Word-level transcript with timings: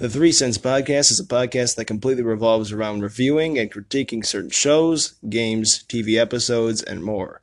The 0.00 0.08
Three 0.08 0.32
Cents 0.32 0.56
Podcast 0.56 1.10
is 1.10 1.20
a 1.20 1.26
podcast 1.26 1.76
that 1.76 1.84
completely 1.84 2.22
revolves 2.22 2.72
around 2.72 3.02
reviewing 3.02 3.58
and 3.58 3.70
critiquing 3.70 4.24
certain 4.24 4.48
shows, 4.48 5.16
games, 5.28 5.84
TV 5.90 6.18
episodes, 6.18 6.82
and 6.82 7.04
more. 7.04 7.42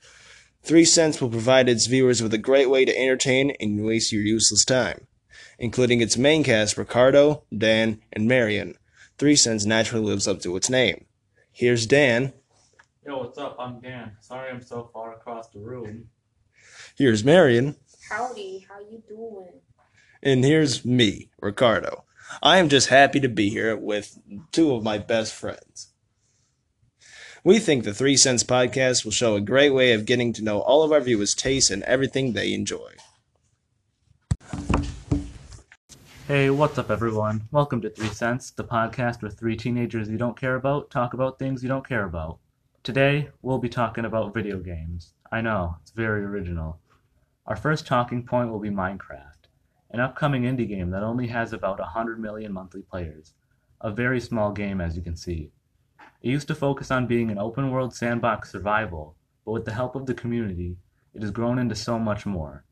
Three 0.63 0.83
Cents 0.83 1.21
will 1.21 1.29
provide 1.29 1.69
its 1.69 1.85
viewers 1.85 2.23
with 2.23 2.33
a 2.33 2.39
great 2.39 2.67
way 2.67 2.83
to 2.83 2.99
entertain 2.99 3.51
and 3.59 3.85
waste 3.85 4.11
your 4.11 4.23
useless 4.23 4.65
time, 4.65 5.05
including 5.59 6.01
its 6.01 6.17
main 6.17 6.43
cast 6.43 6.79
Ricardo, 6.79 7.43
Dan, 7.55 8.01
and 8.11 8.27
Marion. 8.27 8.75
Three 9.19 9.35
Cents 9.35 9.67
naturally 9.67 10.05
lives 10.05 10.27
up 10.27 10.41
to 10.41 10.55
its 10.55 10.67
name. 10.67 11.05
Here's 11.51 11.85
Dan. 11.85 12.33
Yo, 13.05 13.19
what's 13.19 13.37
up? 13.37 13.55
I'm 13.59 13.81
Dan. 13.81 14.13
Sorry 14.19 14.49
I'm 14.49 14.63
so 14.63 14.89
far 14.91 15.13
across 15.13 15.49
the 15.49 15.59
room. 15.59 16.09
Here's 16.97 17.23
Marion. 17.23 17.75
Howdy, 18.09 18.65
how 18.67 18.79
you 18.79 19.03
doing? 19.07 19.61
And 20.23 20.43
here's 20.43 20.83
me, 20.83 21.29
Ricardo. 21.39 22.05
I 22.41 22.57
am 22.57 22.69
just 22.69 22.89
happy 22.89 23.19
to 23.21 23.29
be 23.29 23.49
here 23.49 23.75
with 23.75 24.19
two 24.51 24.73
of 24.73 24.83
my 24.83 24.97
best 24.97 25.33
friends. 25.33 25.93
We 27.43 27.59
think 27.59 27.83
the 27.83 27.93
Three 27.93 28.17
Cents 28.17 28.43
Podcast 28.43 29.05
will 29.05 29.13
show 29.13 29.35
a 29.35 29.41
great 29.41 29.69
way 29.69 29.93
of 29.93 30.05
getting 30.05 30.33
to 30.33 30.43
know 30.43 30.59
all 30.59 30.83
of 30.83 30.91
our 30.91 30.99
viewers' 30.99 31.33
tastes 31.33 31.71
and 31.71 31.83
everything 31.83 32.33
they 32.33 32.53
enjoy. 32.53 32.91
Hey, 36.27 36.49
what's 36.49 36.77
up, 36.77 36.91
everyone? 36.91 37.47
Welcome 37.51 37.79
to 37.81 37.89
Three 37.89 38.09
Cents, 38.09 38.51
the 38.51 38.65
podcast 38.65 39.21
where 39.21 39.31
three 39.31 39.55
teenagers 39.55 40.09
you 40.09 40.17
don't 40.17 40.37
care 40.37 40.55
about 40.55 40.91
talk 40.91 41.13
about 41.13 41.39
things 41.39 41.63
you 41.63 41.69
don't 41.69 41.87
care 41.87 42.03
about. 42.03 42.39
Today, 42.83 43.29
we'll 43.41 43.59
be 43.59 43.69
talking 43.69 44.03
about 44.03 44.33
video 44.33 44.59
games. 44.59 45.13
I 45.31 45.39
know, 45.39 45.77
it's 45.81 45.91
very 45.91 46.25
original. 46.25 46.79
Our 47.45 47.55
first 47.55 47.87
talking 47.87 48.23
point 48.23 48.49
will 48.49 48.59
be 48.59 48.69
Minecraft, 48.69 49.36
an 49.91 49.99
upcoming 49.99 50.43
indie 50.43 50.67
game 50.67 50.89
that 50.91 51.03
only 51.03 51.27
has 51.27 51.53
about 51.53 51.79
100 51.79 52.19
million 52.19 52.51
monthly 52.51 52.81
players. 52.81 53.33
A 53.81 53.91
very 53.91 54.19
small 54.19 54.51
game, 54.51 54.81
as 54.81 54.95
you 54.95 55.01
can 55.01 55.15
see. 55.15 55.51
It 56.21 56.29
used 56.29 56.47
to 56.47 56.55
focus 56.55 56.91
on 56.91 57.07
being 57.07 57.29
an 57.29 57.37
open 57.37 57.71
world 57.71 57.93
sandbox 57.93 58.51
survival, 58.51 59.15
but 59.45 59.51
with 59.51 59.65
the 59.65 59.73
help 59.73 59.95
of 59.95 60.05
the 60.05 60.13
community, 60.13 60.77
it 61.13 61.21
has 61.21 61.31
grown 61.31 61.59
into 61.59 61.75
so 61.75 61.97
much 61.99 62.25
more. 62.25 62.65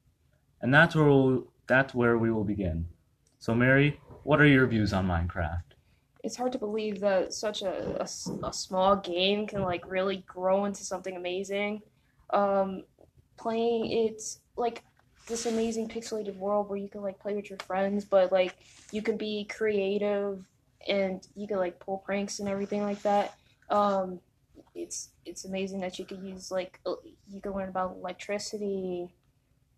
And 0.62 0.74
that's 0.74 0.96
where 0.96 1.06
we'll, 1.06 1.48
that's 1.68 1.94
where 1.94 2.18
we 2.18 2.32
will 2.32 2.44
begin. 2.44 2.88
So, 3.40 3.54
Mary, 3.54 4.00
what 4.24 4.42
are 4.42 4.48
your 4.48 4.66
views 4.66 4.94
on 4.94 5.08
Minecraft? 5.08 5.62
It's 6.24 6.36
hard 6.36 6.52
to 6.54 6.58
believe 6.58 7.00
that 7.02 7.34
such 7.34 7.62
a 7.62 8.02
a 8.02 8.52
small 8.52 8.96
game 8.96 9.46
can 9.46 9.62
like 9.62 9.84
really 9.88 10.24
grow 10.26 10.66
into 10.66 10.84
something 10.84 11.16
amazing. 11.16 11.84
Um, 12.32 12.84
playing 13.38 13.92
it's 13.92 14.40
like 14.58 14.84
this 15.28 15.46
amazing 15.46 15.90
pixelated 15.90 16.36
world 16.38 16.70
where 16.70 16.78
you 16.78 16.88
can 16.88 17.02
like 17.02 17.20
play 17.20 17.36
with 17.36 17.50
your 17.50 17.60
friends, 17.60 18.06
but 18.06 18.32
like 18.32 18.56
you 18.92 19.02
can 19.02 19.18
be 19.18 19.46
creative 19.46 20.46
and 20.88 21.28
you 21.36 21.48
can 21.48 21.58
like 21.58 21.80
pull 21.80 21.98
pranks 22.00 22.40
and 22.40 22.48
everything 22.48 22.84
like 22.84 23.02
that. 23.02 23.36
Um, 23.70 24.20
it's 24.76 25.10
it's 25.26 25.46
amazing 25.46 25.80
that 25.82 25.98
you 25.98 26.06
can 26.06 26.24
use 26.26 26.52
like 26.52 26.80
you 27.28 27.42
can 27.42 27.54
learn 27.54 27.70
about 27.70 27.96
electricity, 27.96 29.08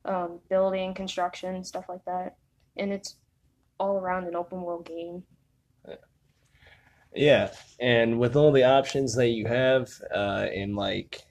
um, 0.05 0.39
building, 0.49 0.93
construction, 0.93 1.63
stuff 1.63 1.85
like 1.87 2.03
that, 2.05 2.35
and 2.75 2.91
it's 2.91 3.15
all 3.79 3.97
around 3.97 4.25
an 4.27 4.35
open 4.35 4.61
world 4.61 4.85
game. 4.85 5.23
Yeah, 7.15 7.51
and 7.79 8.19
with 8.19 8.35
all 8.35 8.51
the 8.51 8.63
options 8.63 9.15
that 9.15 9.29
you 9.29 9.47
have, 9.47 9.89
uh, 10.13 10.47
and 10.53 10.75
like 10.75 11.23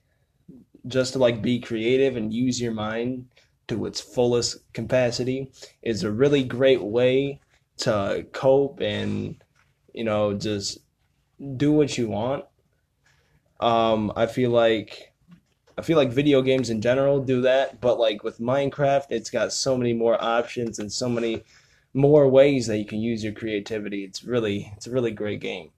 just 0.87 1.13
to 1.13 1.19
like 1.19 1.43
be 1.43 1.61
creative 1.61 2.17
and 2.17 2.33
use 2.33 2.61
your 2.61 2.73
mind 2.73 3.27
to 3.69 3.87
its 3.87 4.01
fullest 4.01 4.73
capacity 4.73 5.51
is 5.83 6.03
a 6.03 6.11
really 6.11 6.45
great 6.45 6.83
way 6.83 7.41
to 7.79 8.27
cope 8.33 8.81
and 8.81 9.37
you 9.93 10.05
know 10.05 10.33
just 10.35 10.79
do 11.57 11.73
what 11.73 11.99
you 11.99 12.09
want. 12.09 12.45
Um, 13.61 14.13
I 14.17 14.27
feel 14.27 14.51
like 14.51 15.13
I 15.79 15.83
feel 15.83 15.97
like 15.97 16.11
video 16.11 16.41
games 16.43 16.71
in 16.71 16.81
general 16.81 17.21
do 17.21 17.43
that, 17.43 17.81
but 17.81 17.99
like 17.99 18.23
with 18.23 18.39
Minecraft, 18.39 19.07
it's 19.11 19.31
got 19.31 19.53
so 19.53 19.77
many 19.77 19.93
more 19.93 20.23
options 20.23 20.79
and 20.79 20.91
so 20.91 21.09
many 21.09 21.43
more 21.93 22.29
ways 22.29 22.67
that 22.67 22.79
you 22.79 22.85
can 22.87 23.01
use 23.01 23.23
your 23.23 23.33
creativity. 23.33 24.05
It's 24.05 24.25
really 24.25 24.73
it's 24.77 24.87
a 24.87 24.91
really 24.91 25.13
great 25.13 25.41
game. 25.41 25.71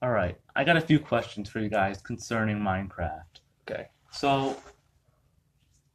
All 0.00 0.10
right, 0.10 0.36
I 0.56 0.64
got 0.64 0.76
a 0.76 0.80
few 0.80 0.98
questions 0.98 1.48
for 1.48 1.60
you 1.60 1.68
guys 1.68 2.00
concerning 2.02 2.58
Minecraft. 2.58 3.40
Okay. 3.68 3.88
So, 4.10 4.56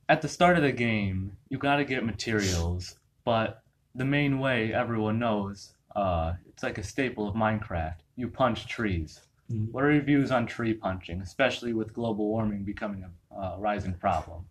at 0.10 0.22
the 0.22 0.28
start 0.28 0.58
of 0.58 0.64
the 0.64 0.72
game, 0.72 1.38
you 1.50 1.58
got 1.58 1.78
to 1.78 1.86
get 1.86 2.06
materials, 2.06 2.96
but 3.26 3.62
the 3.96 4.06
main 4.06 4.40
way 4.40 4.74
everyone 4.74 5.20
knows, 5.20 5.74
uh, 5.96 6.34
it's 6.48 6.64
like 6.64 6.78
a 6.78 6.84
staple 6.84 7.28
of 7.28 7.36
Minecraft. 7.36 7.96
You 8.16 8.30
punch 8.30 8.68
trees. 8.68 9.22
Mhm. 9.52 9.72
What 9.72 9.84
are 9.84 9.92
your 9.92 10.04
views 10.04 10.32
on 10.32 10.46
tree 10.46 10.74
punching, 10.74 11.22
especially 11.22 11.74
with 11.74 11.94
global 11.94 12.28
warming 12.28 12.64
becoming 12.64 13.04
a 13.04 13.36
uh, 13.36 13.56
rising 13.58 13.94
problem? 13.94 14.46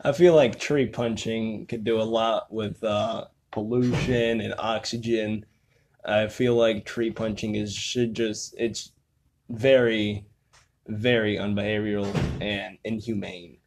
I 0.00 0.12
feel 0.12 0.34
like 0.34 0.58
tree 0.58 0.86
punching 0.86 1.66
could 1.66 1.84
do 1.84 2.00
a 2.00 2.02
lot 2.02 2.52
with 2.52 2.82
uh, 2.82 3.26
pollution 3.50 4.40
and 4.40 4.54
oxygen. 4.58 5.46
I 6.04 6.26
feel 6.26 6.56
like 6.56 6.84
tree 6.84 7.10
punching 7.10 7.54
is 7.54 7.72
should 7.72 8.14
just 8.14 8.54
it's 8.58 8.92
very, 9.48 10.26
very 10.88 11.36
unbehavioral 11.36 12.12
and 12.40 12.78
inhumane. 12.84 13.58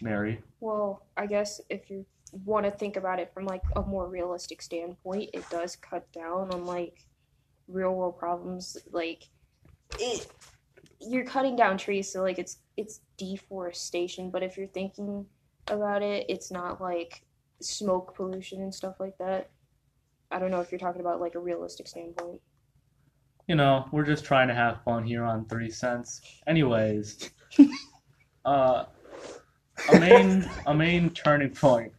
Mary? 0.00 0.42
Well, 0.60 1.06
I 1.16 1.26
guess 1.26 1.60
if 1.68 1.90
you 1.90 2.06
want 2.32 2.64
to 2.64 2.70
think 2.70 2.96
about 2.96 3.18
it 3.18 3.32
from 3.34 3.44
like 3.46 3.62
a 3.76 3.82
more 3.82 4.08
realistic 4.08 4.62
standpoint, 4.62 5.30
it 5.32 5.48
does 5.50 5.76
cut 5.76 6.10
down 6.12 6.50
on 6.52 6.66
like 6.66 7.04
real 7.68 7.94
world 7.94 8.18
problems. 8.18 8.76
Like 8.90 9.24
it, 9.98 10.26
you're 11.00 11.24
cutting 11.24 11.56
down 11.56 11.78
trees, 11.78 12.12
so 12.12 12.22
like 12.22 12.38
it's 12.38 12.58
it's 12.76 13.00
deforestation. 13.16 14.30
But 14.30 14.42
if 14.42 14.56
you're 14.56 14.68
thinking 14.68 15.26
about 15.68 16.02
it, 16.02 16.26
it's 16.28 16.50
not 16.50 16.80
like 16.80 17.22
smoke 17.60 18.14
pollution 18.14 18.62
and 18.62 18.74
stuff 18.74 18.96
like 19.00 19.16
that. 19.18 19.50
I 20.30 20.38
don't 20.38 20.50
know 20.50 20.60
if 20.60 20.70
you're 20.70 20.78
talking 20.78 21.00
about 21.00 21.20
like 21.20 21.34
a 21.34 21.40
realistic 21.40 21.88
standpoint. 21.88 22.40
You 23.48 23.56
know, 23.56 23.88
we're 23.90 24.04
just 24.04 24.24
trying 24.24 24.46
to 24.48 24.54
have 24.54 24.84
fun 24.84 25.04
here 25.04 25.24
on 25.24 25.46
Three 25.46 25.70
Cents. 25.70 26.20
Anyways, 26.46 27.30
uh, 28.44 28.84
a 29.92 29.98
main 29.98 30.50
a 30.66 30.74
main 30.74 31.10
turning 31.10 31.50
point 31.50 31.92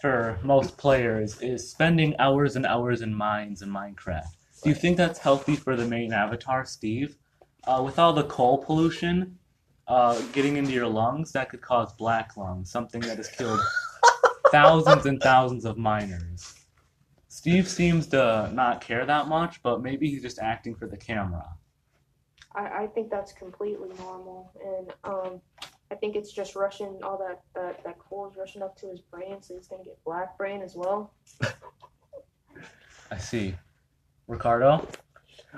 for 0.00 0.38
most 0.42 0.76
players 0.78 1.40
is 1.42 1.68
spending 1.68 2.14
hours 2.18 2.56
and 2.56 2.64
hours 2.64 3.02
in 3.02 3.14
mines 3.14 3.62
in 3.62 3.68
Minecraft. 3.68 4.32
Do 4.62 4.68
you 4.68 4.74
think 4.74 4.96
that's 4.96 5.18
healthy 5.18 5.56
for 5.56 5.76
the 5.76 5.86
main 5.86 6.12
avatar, 6.12 6.64
Steve? 6.64 7.16
Uh, 7.64 7.82
with 7.84 7.98
all 7.98 8.12
the 8.12 8.24
coal 8.24 8.58
pollution 8.58 9.38
uh, 9.88 10.20
getting 10.32 10.56
into 10.56 10.72
your 10.72 10.86
lungs, 10.86 11.32
that 11.32 11.50
could 11.50 11.60
cause 11.60 11.92
black 11.94 12.36
lung, 12.36 12.64
something 12.64 13.00
that 13.02 13.16
has 13.18 13.28
killed 13.28 13.60
thousands 14.50 15.06
and 15.06 15.20
thousands 15.20 15.64
of 15.64 15.76
miners. 15.76 16.54
Steve 17.28 17.68
seems 17.68 18.06
to 18.08 18.50
not 18.54 18.80
care 18.80 19.04
that 19.04 19.28
much, 19.28 19.62
but 19.62 19.82
maybe 19.82 20.08
he's 20.10 20.22
just 20.22 20.38
acting 20.38 20.74
for 20.74 20.86
the 20.86 20.96
camera. 20.96 21.46
I, 22.54 22.82
I 22.82 22.86
think 22.88 23.10
that's 23.10 23.32
completely 23.32 23.90
normal, 23.98 24.50
and 24.64 24.92
um, 25.04 25.40
I 25.90 25.96
think 25.96 26.14
it's 26.16 26.32
just 26.32 26.54
rushing 26.54 27.00
all 27.02 27.18
that 27.18 27.42
that 27.54 27.82
that 27.84 27.98
coal 27.98 28.28
is 28.30 28.36
rushing 28.36 28.62
up 28.62 28.76
to 28.78 28.86
his 28.86 29.00
brain, 29.00 29.42
so 29.42 29.54
he's 29.54 29.66
gonna 29.66 29.84
get 29.84 30.02
black 30.04 30.38
brain 30.38 30.62
as 30.62 30.76
well. 30.76 31.12
I 33.10 33.18
see. 33.18 33.54
Ricardo? 34.28 34.86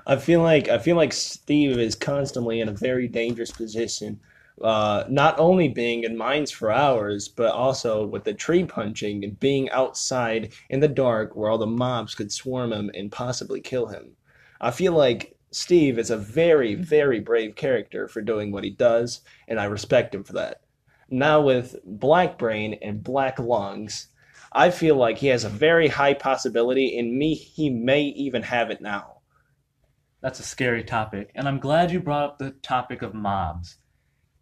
I 0.07 0.17
feel 0.17 0.41
like 0.41 0.69
I 0.69 0.79
feel 0.79 0.97
like 0.97 1.13
Steve 1.13 1.79
is 1.79 1.95
constantly 1.95 2.61
in 2.61 2.69
a 2.69 2.73
very 2.73 3.09
dangerous 3.09 3.51
position. 3.51 4.21
Uh, 4.63 5.05
not 5.09 5.39
only 5.39 5.69
being 5.69 6.05
in 6.05 6.17
mines 6.17 6.51
for 6.51 6.71
hours, 6.71 7.29
but 7.29 7.53
also 7.53 8.07
with 8.07 8.25
the 8.25 8.35
tree 8.35 8.65
punching 8.65 9.25
and 9.25 9.41
being 9.41 9.69
outside 9.71 10.53
in 10.71 10.79
the 10.79 10.89
dark 10.89 11.35
where 11.35 11.51
all 11.51 11.59
the 11.59 11.67
mobs 11.67 12.15
could 12.15 12.31
swarm 12.31 12.73
him 12.73 12.91
and 12.95 13.11
possibly 13.11 13.61
kill 13.61 13.87
him. 13.87 14.15
I 14.61 14.71
feel 14.71 14.93
like 14.93 15.37
Steve 15.53 15.99
is 15.99 16.11
a 16.11 16.17
very, 16.17 16.75
very 16.75 17.21
brave 17.21 17.55
character 17.55 18.09
for 18.09 18.23
doing 18.23 18.51
what 18.51 18.65
he 18.65 18.71
does, 18.71 19.21
and 19.47 19.61
I 19.61 19.65
respect 19.65 20.15
him 20.15 20.25
for 20.25 20.33
that. 20.33 20.63
Now, 21.11 21.43
with 21.43 21.77
Black 21.85 22.39
Brain 22.39 22.79
and 22.81 23.05
Black 23.05 23.39
Lungs, 23.39 24.09
I 24.53 24.71
feel 24.71 24.97
like 24.97 25.19
he 25.19 25.27
has 25.27 25.45
a 25.45 25.51
very 25.51 25.89
high 25.89 26.15
possibility, 26.15 26.99
and 26.99 27.19
me, 27.19 27.35
he 27.35 27.69
may 27.69 28.03
even 28.03 28.43
have 28.43 28.71
it 28.71 28.81
now. 28.81 29.19
That's 30.23 30.41
a 30.41 30.45
scary 30.45 30.85
topic, 30.85 31.31
and 31.35 31.47
I'm 31.47 31.59
glad 31.59 31.91
you 31.91 32.01
brought 32.01 32.25
up 32.25 32.39
the 32.39 32.53
topic 32.63 33.03
of 33.03 33.13
mobs. 33.13 33.77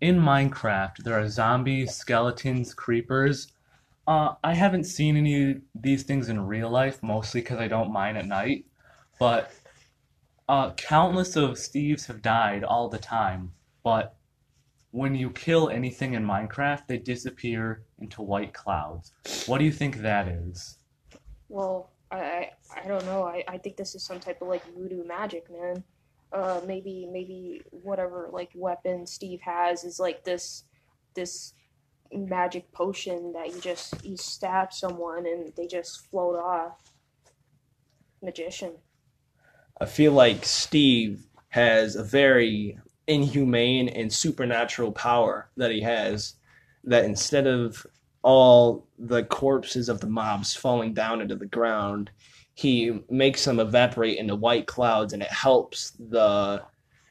In 0.00 0.16
Minecraft, 0.16 0.98
there 0.98 1.18
are 1.18 1.28
zombies, 1.28 1.94
skeletons, 1.94 2.72
creepers. 2.72 3.52
Uh, 4.06 4.34
I 4.44 4.54
haven't 4.54 4.84
seen 4.84 5.16
any 5.16 5.50
of 5.50 5.56
these 5.74 6.04
things 6.04 6.28
in 6.28 6.46
real 6.46 6.70
life, 6.70 7.02
mostly 7.02 7.40
because 7.40 7.58
I 7.58 7.68
don't 7.68 7.92
mine 7.92 8.16
at 8.16 8.26
night, 8.26 8.66
but 9.18 9.52
uh, 10.50 10.72
countless 10.74 11.36
of 11.36 11.50
Steves 11.50 12.06
have 12.06 12.22
died 12.22 12.64
all 12.64 12.88
the 12.88 12.98
time. 12.98 13.52
But 13.84 14.16
when 14.90 15.14
you 15.14 15.30
kill 15.30 15.70
anything 15.70 16.14
in 16.14 16.26
Minecraft, 16.26 16.88
they 16.88 16.98
disappear 16.98 17.84
into 18.00 18.20
white 18.20 18.52
clouds. 18.52 19.12
What 19.46 19.58
do 19.58 19.64
you 19.64 19.70
think 19.70 19.98
that 19.98 20.26
is? 20.26 20.78
Well, 21.48 21.92
I 22.10 22.50
I, 22.76 22.88
don't 22.88 23.06
know. 23.06 23.22
I, 23.22 23.44
I 23.46 23.58
think 23.58 23.76
this 23.76 23.94
is 23.94 24.02
some 24.02 24.18
type 24.18 24.42
of 24.42 24.48
like 24.48 24.64
voodoo 24.74 25.04
magic, 25.04 25.48
man. 25.48 25.84
Uh, 26.32 26.60
maybe 26.66 27.08
maybe 27.10 27.62
whatever 27.70 28.28
like 28.32 28.50
weapon 28.54 29.06
Steve 29.06 29.40
has 29.42 29.84
is 29.84 30.00
like 30.00 30.24
this 30.24 30.64
this 31.14 31.54
magic 32.12 32.72
potion 32.72 33.32
that 33.34 33.54
you 33.54 33.60
just 33.60 34.04
you 34.04 34.16
stab 34.16 34.72
someone 34.72 35.26
and 35.26 35.52
they 35.56 35.68
just 35.68 36.10
float 36.10 36.36
off. 36.36 36.82
Magician. 38.20 38.72
I 39.80 39.86
feel 39.86 40.12
like 40.12 40.44
Steve 40.44 41.26
has 41.48 41.96
a 41.96 42.04
very 42.04 42.78
inhumane 43.06 43.88
and 43.88 44.12
supernatural 44.12 44.92
power 44.92 45.50
that 45.56 45.70
he 45.70 45.80
has. 45.80 46.34
That 46.84 47.04
instead 47.04 47.46
of 47.46 47.86
all 48.22 48.86
the 48.98 49.24
corpses 49.24 49.88
of 49.88 50.00
the 50.00 50.06
mobs 50.06 50.54
falling 50.54 50.92
down 50.92 51.22
into 51.22 51.34
the 51.34 51.46
ground, 51.46 52.10
he 52.54 53.00
makes 53.08 53.44
them 53.44 53.58
evaporate 53.58 54.18
into 54.18 54.36
white 54.36 54.66
clouds, 54.66 55.14
and 55.14 55.22
it 55.22 55.32
helps 55.32 55.92
the 55.92 56.62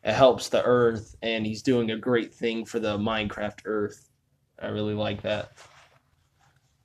it 0.04 0.13
helps 0.13 0.50
the 0.50 0.63
earth. 0.63 1.15
And 1.24 1.45
he's 1.45 1.63
doing 1.63 1.92
a 1.92 1.98
great 1.98 2.33
thing 2.33 2.65
for 2.65 2.80
the 2.80 2.98
Minecraft 2.98 3.62
Earth. 3.65 4.10
I 4.62 4.68
really 4.68 4.94
like 4.94 5.22
that. 5.24 5.54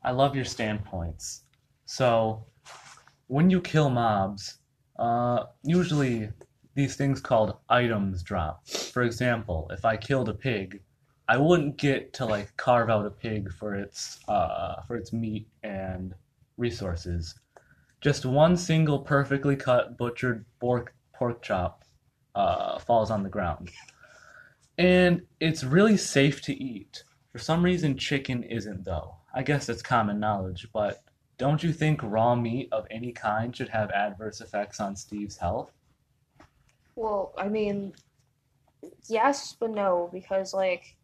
I 0.02 0.12
love 0.12 0.34
your 0.34 0.44
standpoints. 0.44 1.42
So, 1.84 2.46
when 3.26 3.50
you 3.50 3.60
kill 3.60 3.90
mobs, 3.90 4.58
uh, 4.99 5.44
usually 5.62 6.31
these 6.75 6.96
things 6.96 7.20
called 7.20 7.56
items 7.69 8.23
drop. 8.23 8.67
For 8.69 9.02
example, 9.02 9.69
if 9.70 9.85
I 9.85 9.96
killed 9.96 10.29
a 10.29 10.35
pig, 10.35 10.82
I 11.29 11.37
wouldn't 11.37 11.76
get 11.76 12.12
to 12.14 12.26
like 12.26 12.56
carve 12.56 12.91
out 12.91 13.06
a 13.06 13.11
pig 13.11 13.52
for 13.52 13.75
its 13.75 14.19
uh, 14.29 14.82
for 14.82 14.96
its 14.96 15.12
meat 15.12 15.49
and 15.62 16.14
resources. 16.56 17.35
Just 18.00 18.26
one 18.26 18.56
single 18.56 18.99
perfectly 18.99 19.56
cut 19.56 19.96
butchered 19.96 20.44
pork 20.61 20.94
pork 21.14 21.43
chop 21.43 21.85
uh, 22.35 22.79
falls 22.79 23.11
on 23.11 23.23
the 23.23 23.31
ground, 23.31 23.70
and 24.76 25.23
it's 25.40 25.64
really 25.64 25.97
safe 25.97 26.43
to 26.43 26.55
eat. 26.55 27.05
For 27.32 27.38
some 27.38 27.64
reason, 27.64 27.97
chicken 27.97 28.43
isn't 28.43 28.85
though. 28.85 29.17
I 29.35 29.43
guess 29.43 29.69
it's 29.69 29.82
common 29.82 30.20
knowledge, 30.20 30.69
but 30.73 31.02
don't 31.38 31.62
you 31.62 31.72
think 31.72 32.00
raw 32.02 32.34
meat 32.34 32.69
of 32.72 32.86
any 32.90 33.12
kind 33.12 33.54
should 33.56 33.70
have 33.70 33.90
adverse 33.90 34.40
effects 34.40 34.81
on 34.81 34.96
Steve's 34.96 35.36
health? 35.38 35.72
Well, 36.96 37.32
I 37.36 37.48
mean, 37.48 37.92
yes, 39.08 39.56
but 39.58 39.70
no, 39.70 40.10
because 40.12 40.54
like 40.54 40.96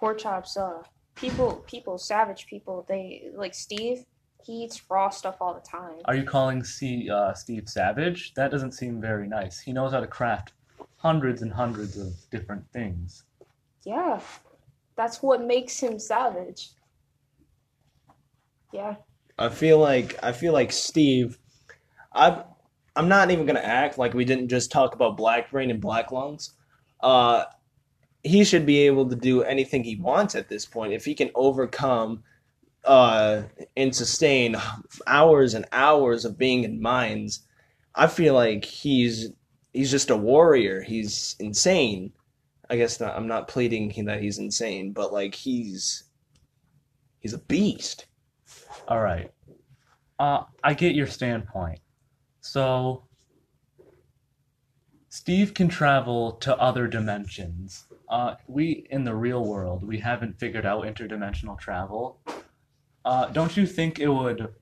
pork 0.00 0.18
chops, 0.18 0.56
uh, 0.56 0.82
people, 1.16 1.64
people, 1.66 1.98
savage 1.98 2.46
people, 2.46 2.84
they 2.88 3.30
like 3.34 3.54
Steve. 3.54 4.04
He 4.44 4.64
eats 4.64 4.80
raw 4.88 5.10
stuff 5.10 5.36
all 5.40 5.54
the 5.54 5.60
time. 5.60 5.98
Are 6.04 6.14
you 6.14 6.24
calling 6.24 6.64
C, 6.64 7.10
uh, 7.10 7.34
Steve 7.34 7.68
savage? 7.68 8.34
That 8.34 8.50
doesn't 8.50 8.72
seem 8.72 9.00
very 9.00 9.28
nice. 9.28 9.60
He 9.60 9.72
knows 9.72 9.92
how 9.92 10.00
to 10.00 10.06
craft 10.06 10.52
hundreds 10.96 11.42
and 11.42 11.52
hundreds 11.52 11.96
of 11.96 12.14
different 12.30 12.64
things. 12.72 13.24
Yeah, 13.84 14.20
that's 14.96 15.22
what 15.22 15.44
makes 15.44 15.78
him 15.78 15.98
savage. 15.98 16.70
Yeah. 18.72 18.96
I 19.38 19.48
feel 19.48 19.78
like 19.78 20.18
I 20.22 20.32
feel 20.32 20.52
like 20.52 20.72
Steve. 20.72 21.38
I 22.12 22.42
I'm 22.96 23.08
not 23.08 23.30
even 23.30 23.46
gonna 23.46 23.60
act 23.60 23.98
like 23.98 24.14
we 24.14 24.24
didn't 24.24 24.48
just 24.48 24.72
talk 24.72 24.94
about 24.94 25.16
Black 25.16 25.50
Brain 25.50 25.70
and 25.70 25.80
Black 25.80 26.10
Lungs. 26.10 26.54
Uh, 27.00 27.44
he 28.24 28.44
should 28.44 28.66
be 28.66 28.80
able 28.80 29.08
to 29.08 29.16
do 29.16 29.42
anything 29.42 29.84
he 29.84 29.96
wants 29.96 30.34
at 30.34 30.48
this 30.48 30.66
point 30.66 30.92
if 30.92 31.04
he 31.04 31.14
can 31.14 31.30
overcome 31.34 32.24
uh, 32.84 33.42
and 33.76 33.94
sustain 33.94 34.56
hours 35.06 35.54
and 35.54 35.66
hours 35.70 36.24
of 36.24 36.36
being 36.36 36.64
in 36.64 36.82
mines. 36.82 37.46
I 37.94 38.08
feel 38.08 38.34
like 38.34 38.64
he's 38.64 39.30
he's 39.72 39.90
just 39.92 40.10
a 40.10 40.16
warrior. 40.16 40.82
He's 40.82 41.36
insane. 41.38 42.12
I 42.68 42.76
guess 42.76 43.00
not, 43.00 43.16
I'm 43.16 43.28
not 43.28 43.48
pleading 43.48 44.04
that 44.06 44.20
he's 44.20 44.38
insane, 44.38 44.92
but 44.92 45.12
like 45.12 45.34
he's 45.34 46.04
he's 47.20 47.32
a 47.32 47.38
beast. 47.38 48.07
All 48.86 49.00
right. 49.00 49.30
Uh, 50.18 50.44
I 50.64 50.74
get 50.74 50.94
your 50.94 51.06
standpoint. 51.06 51.80
So, 52.40 53.04
Steve 55.08 55.54
can 55.54 55.68
travel 55.68 56.32
to 56.32 56.56
other 56.58 56.86
dimensions. 56.86 57.86
Uh, 58.08 58.34
we, 58.46 58.86
in 58.90 59.04
the 59.04 59.14
real 59.14 59.44
world, 59.44 59.86
we 59.86 59.98
haven't 59.98 60.38
figured 60.38 60.66
out 60.66 60.84
interdimensional 60.84 61.58
travel. 61.58 62.20
Uh, 63.04 63.26
don't 63.26 63.56
you 63.56 63.66
think 63.66 63.98
it 63.98 64.08
would 64.08 64.54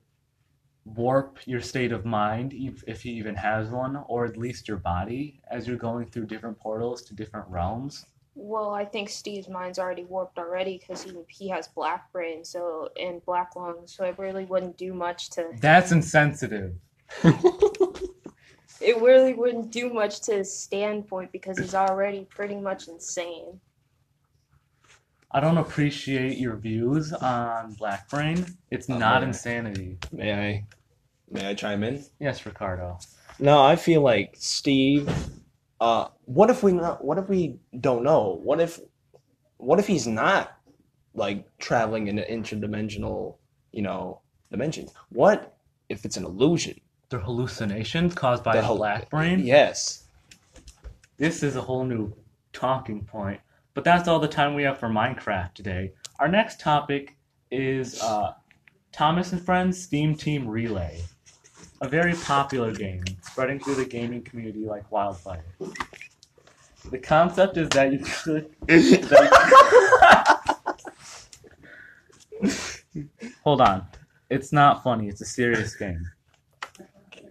warp 0.85 1.39
your 1.45 1.59
state 1.59 1.91
of 1.91 2.05
mind, 2.05 2.53
ev- 2.53 2.83
if 2.87 3.01
he 3.01 3.11
even 3.11 3.35
has 3.35 3.69
one, 3.69 3.97
or 4.07 4.25
at 4.25 4.37
least 4.37 4.67
your 4.67 4.77
body, 4.77 5.41
as 5.51 5.67
you're 5.67 5.77
going 5.77 6.07
through 6.07 6.25
different 6.25 6.57
portals 6.57 7.01
to 7.03 7.13
different 7.13 7.47
realms? 7.49 8.05
Well, 8.47 8.71
I 8.73 8.85
think 8.85 9.09
Steve's 9.09 9.49
mind's 9.49 9.77
already 9.77 10.05
warped 10.05 10.37
already 10.39 10.77
because 10.77 11.03
he 11.03 11.13
he 11.27 11.49
has 11.49 11.67
black 11.67 12.11
brain, 12.11 12.45
so 12.45 12.89
and 12.99 13.23
black 13.25 13.55
lungs, 13.55 13.93
so 13.95 14.05
it 14.05 14.17
really 14.17 14.45
wouldn't 14.45 14.77
do 14.77 14.93
much 14.93 15.29
to. 15.31 15.51
That's 15.59 15.91
insensitive. 15.91 16.75
It 18.79 19.01
really 19.01 19.33
wouldn't 19.33 19.71
do 19.71 19.91
much 19.91 20.21
to 20.21 20.33
his 20.33 20.55
standpoint 20.55 21.31
because 21.31 21.57
he's 21.57 21.73
already 21.73 22.25
pretty 22.29 22.55
much 22.55 22.87
insane. 22.87 23.59
I 25.31 25.39
don't 25.39 25.57
appreciate 25.57 26.37
your 26.37 26.55
views 26.55 27.11
on 27.11 27.73
Black 27.73 28.09
Brain. 28.09 28.45
It's 28.71 28.89
uh-huh. 28.89 28.99
not 28.99 29.17
Okay. 29.17 29.27
insanity. 29.29 29.97
May 30.11 30.33
I 30.33 30.65
may 31.29 31.47
I 31.47 31.53
chime 31.53 31.83
in? 31.83 32.03
Yes, 32.19 32.45
Ricardo. 32.45 32.99
No, 33.39 33.61
I 33.61 33.75
feel 33.75 34.01
like 34.01 34.35
Steve. 34.37 35.09
Uh, 35.79 36.07
what 36.25 36.49
if 36.49 36.63
we 36.63 36.71
not? 36.73 37.03
What 37.03 37.17
if 37.17 37.29
we 37.29 37.59
don't 37.79 38.03
know? 38.03 38.39
What 38.43 38.59
if, 38.59 38.79
what 39.57 39.79
if 39.79 39.87
he's 39.87 40.07
not 40.07 40.57
like 41.13 41.45
traveling 41.59 42.07
in 42.07 42.17
an 42.19 42.25
interdimensional, 42.29 43.37
you 43.71 43.81
know, 43.81 44.21
dimension? 44.51 44.87
What 45.09 45.55
if 45.89 46.05
it's 46.05 46.17
an 46.17 46.25
illusion? 46.25 46.79
They're 47.09 47.19
hallucinations 47.19 48.15
caused 48.15 48.43
by 48.43 48.55
The 48.55 48.63
hal- 48.63 48.77
Black 48.77 49.09
Brain. 49.09 49.45
Yes. 49.45 50.03
This 51.17 51.41
is 51.43 51.55
a 51.55 51.61
whole 51.61 51.85
new 51.85 52.13
talking 52.53 53.05
point. 53.05 53.39
But 53.73 53.83
that's 53.83 54.07
all 54.07 54.19
the 54.19 54.27
time 54.27 54.55
we 54.55 54.63
have 54.63 54.79
for 54.79 54.89
Minecraft 54.89 55.53
today. 55.53 55.93
Our 56.19 56.27
next 56.27 56.59
topic 56.59 57.15
is 57.51 58.01
uh, 58.01 58.33
Thomas 58.91 59.31
and 59.31 59.41
Friends 59.41 59.81
Steam 59.81 60.15
Team 60.15 60.47
Relay, 60.47 61.01
a 61.81 61.87
very 61.87 62.13
popular 62.13 62.73
game 62.73 63.03
spreading 63.21 63.59
through 63.59 63.75
the 63.75 63.85
gaming 63.85 64.23
community 64.23 64.65
like 64.65 64.91
wildfire. 64.91 65.43
The 66.89 66.97
concept 66.97 67.57
is 67.57 67.69
that 67.69 67.91
you 67.91 67.99
could. 67.99 68.49
Hold 73.43 73.61
on. 73.61 73.85
It's 74.29 74.51
not 74.51 74.83
funny. 74.83 75.07
It's 75.07 75.21
a 75.21 75.25
serious 75.25 75.75
game. 75.75 76.05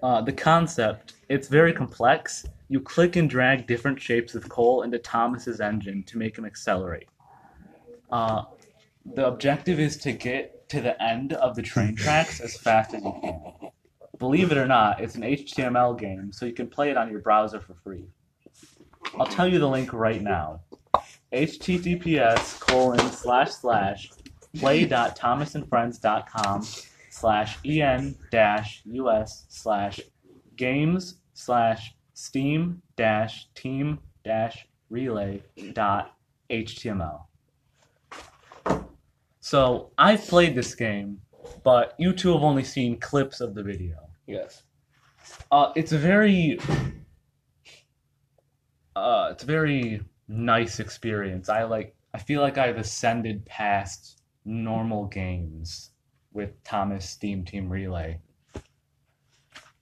Uh, 0.02 0.22
the 0.22 0.32
concept, 0.32 1.14
it's 1.28 1.48
very 1.48 1.72
complex. 1.72 2.46
You 2.68 2.80
click 2.80 3.16
and 3.16 3.28
drag 3.28 3.66
different 3.66 4.00
shapes 4.00 4.34
of 4.34 4.48
coal 4.48 4.82
into 4.82 4.98
Thomas's 4.98 5.60
engine 5.60 6.02
to 6.04 6.18
make 6.18 6.36
him 6.36 6.44
accelerate. 6.44 7.08
Uh, 8.10 8.44
the 9.14 9.26
objective 9.26 9.80
is 9.80 9.96
to 9.98 10.12
get 10.12 10.68
to 10.68 10.80
the 10.80 11.00
end 11.02 11.32
of 11.34 11.54
the 11.54 11.62
train 11.62 11.94
tracks 11.94 12.40
as 12.40 12.56
fast 12.56 12.94
as 12.94 13.02
you 13.02 13.14
can. 13.22 13.70
Believe 14.18 14.50
it 14.50 14.58
or 14.58 14.66
not, 14.66 15.00
it's 15.00 15.14
an 15.14 15.22
HTML 15.22 15.98
game, 15.98 16.32
so 16.32 16.46
you 16.46 16.52
can 16.52 16.68
play 16.68 16.90
it 16.90 16.96
on 16.96 17.10
your 17.10 17.20
browser 17.20 17.60
for 17.60 17.74
free. 17.74 18.06
I'll 19.18 19.26
tell 19.26 19.46
you 19.46 19.58
the 19.58 19.68
link 19.68 19.92
right 19.92 20.22
now. 20.22 20.60
https 21.32 22.60
colon 22.60 23.10
slash 23.10 23.50
slash 23.50 24.10
play.thomasandfriends.com 24.58 26.66
slash 27.10 27.58
en 27.64 28.16
dash 28.30 28.82
us 28.86 29.44
slash 29.48 30.00
games 30.56 31.16
slash 31.34 31.94
steam 32.14 32.80
dash 32.96 33.48
team 33.54 33.98
dash 34.24 34.66
relay 34.90 35.42
dot 35.72 36.14
html. 36.50 37.22
So 39.40 39.90
I've 39.98 40.26
played 40.26 40.54
this 40.54 40.74
game, 40.74 41.20
but 41.62 41.94
you 41.98 42.12
two 42.12 42.32
have 42.32 42.42
only 42.42 42.64
seen 42.64 42.98
clips 42.98 43.40
of 43.40 43.54
the 43.54 43.62
video. 43.62 44.05
Yes. 44.26 44.62
Uh, 45.50 45.72
it's 45.76 45.92
a 45.92 45.98
very, 45.98 46.58
uh, 48.94 49.28
it's 49.32 49.42
a 49.42 49.46
very 49.46 50.02
nice 50.28 50.80
experience. 50.80 51.48
I 51.48 51.64
like. 51.64 51.94
I 52.14 52.18
feel 52.18 52.40
like 52.40 52.56
I've 52.56 52.78
ascended 52.78 53.44
past 53.44 54.22
normal 54.44 55.06
games 55.06 55.90
with 56.32 56.62
Thomas 56.64 57.08
Steam 57.08 57.44
Team 57.44 57.68
Relay. 57.68 58.20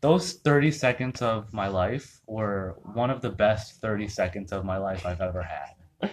Those 0.00 0.34
30 0.34 0.70
seconds 0.70 1.22
of 1.22 1.52
my 1.52 1.68
life 1.68 2.20
were 2.26 2.76
one 2.82 3.10
of 3.10 3.22
the 3.22 3.30
best 3.30 3.80
30 3.80 4.08
seconds 4.08 4.52
of 4.52 4.64
my 4.64 4.76
life 4.76 5.06
I've 5.06 5.20
ever 5.20 5.42
had. 5.42 6.10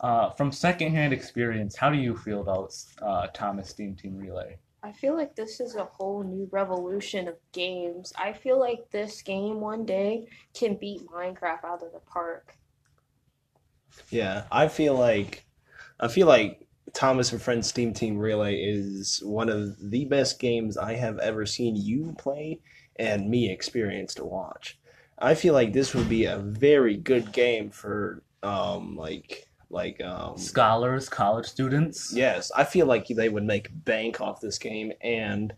Uh, 0.00 0.30
from 0.30 0.52
secondhand 0.52 1.12
experience, 1.12 1.76
how 1.76 1.90
do 1.90 1.98
you 1.98 2.16
feel 2.16 2.40
about 2.40 2.74
uh, 3.02 3.26
Thomas 3.34 3.68
Steam 3.70 3.94
Team 3.96 4.16
Relay? 4.16 4.58
I 4.82 4.92
feel 4.92 5.14
like 5.14 5.34
this 5.34 5.60
is 5.60 5.74
a 5.74 5.84
whole 5.84 6.22
new 6.22 6.48
revolution 6.50 7.28
of 7.28 7.38
games. 7.52 8.12
I 8.16 8.32
feel 8.32 8.58
like 8.58 8.90
this 8.90 9.20
game 9.22 9.60
one 9.60 9.84
day 9.84 10.28
can 10.54 10.76
beat 10.76 11.06
Minecraft 11.08 11.64
out 11.64 11.82
of 11.82 11.92
the 11.92 12.00
park. 12.00 12.56
Yeah, 14.10 14.46
I 14.50 14.68
feel 14.68 14.94
like 14.94 15.46
I 16.00 16.08
feel 16.08 16.26
like 16.26 16.66
Thomas 16.92 17.32
and 17.32 17.40
Friends 17.42 17.68
Steam 17.68 17.92
Team 17.92 18.18
Relay 18.18 18.56
is 18.56 19.22
one 19.24 19.48
of 19.48 19.90
the 19.90 20.04
best 20.06 20.38
games 20.38 20.76
I 20.76 20.94
have 20.94 21.18
ever 21.18 21.46
seen 21.46 21.76
you 21.76 22.14
play 22.18 22.60
and 22.96 23.28
me 23.28 23.50
experience 23.50 24.14
to 24.14 24.24
watch. 24.24 24.78
I 25.18 25.34
feel 25.34 25.54
like 25.54 25.72
this 25.72 25.94
would 25.94 26.08
be 26.08 26.24
a 26.26 26.38
very 26.38 26.96
good 26.96 27.32
game 27.32 27.70
for 27.70 28.22
um 28.42 28.96
like 28.96 29.45
like 29.70 30.00
um 30.02 30.36
Scholars, 30.38 31.08
college 31.08 31.46
students. 31.46 32.12
yes, 32.14 32.50
I 32.56 32.64
feel 32.64 32.86
like 32.86 33.06
they 33.08 33.28
would 33.28 33.44
make 33.44 33.68
bank 33.84 34.20
off 34.20 34.40
this 34.40 34.58
game 34.58 34.92
and 35.00 35.52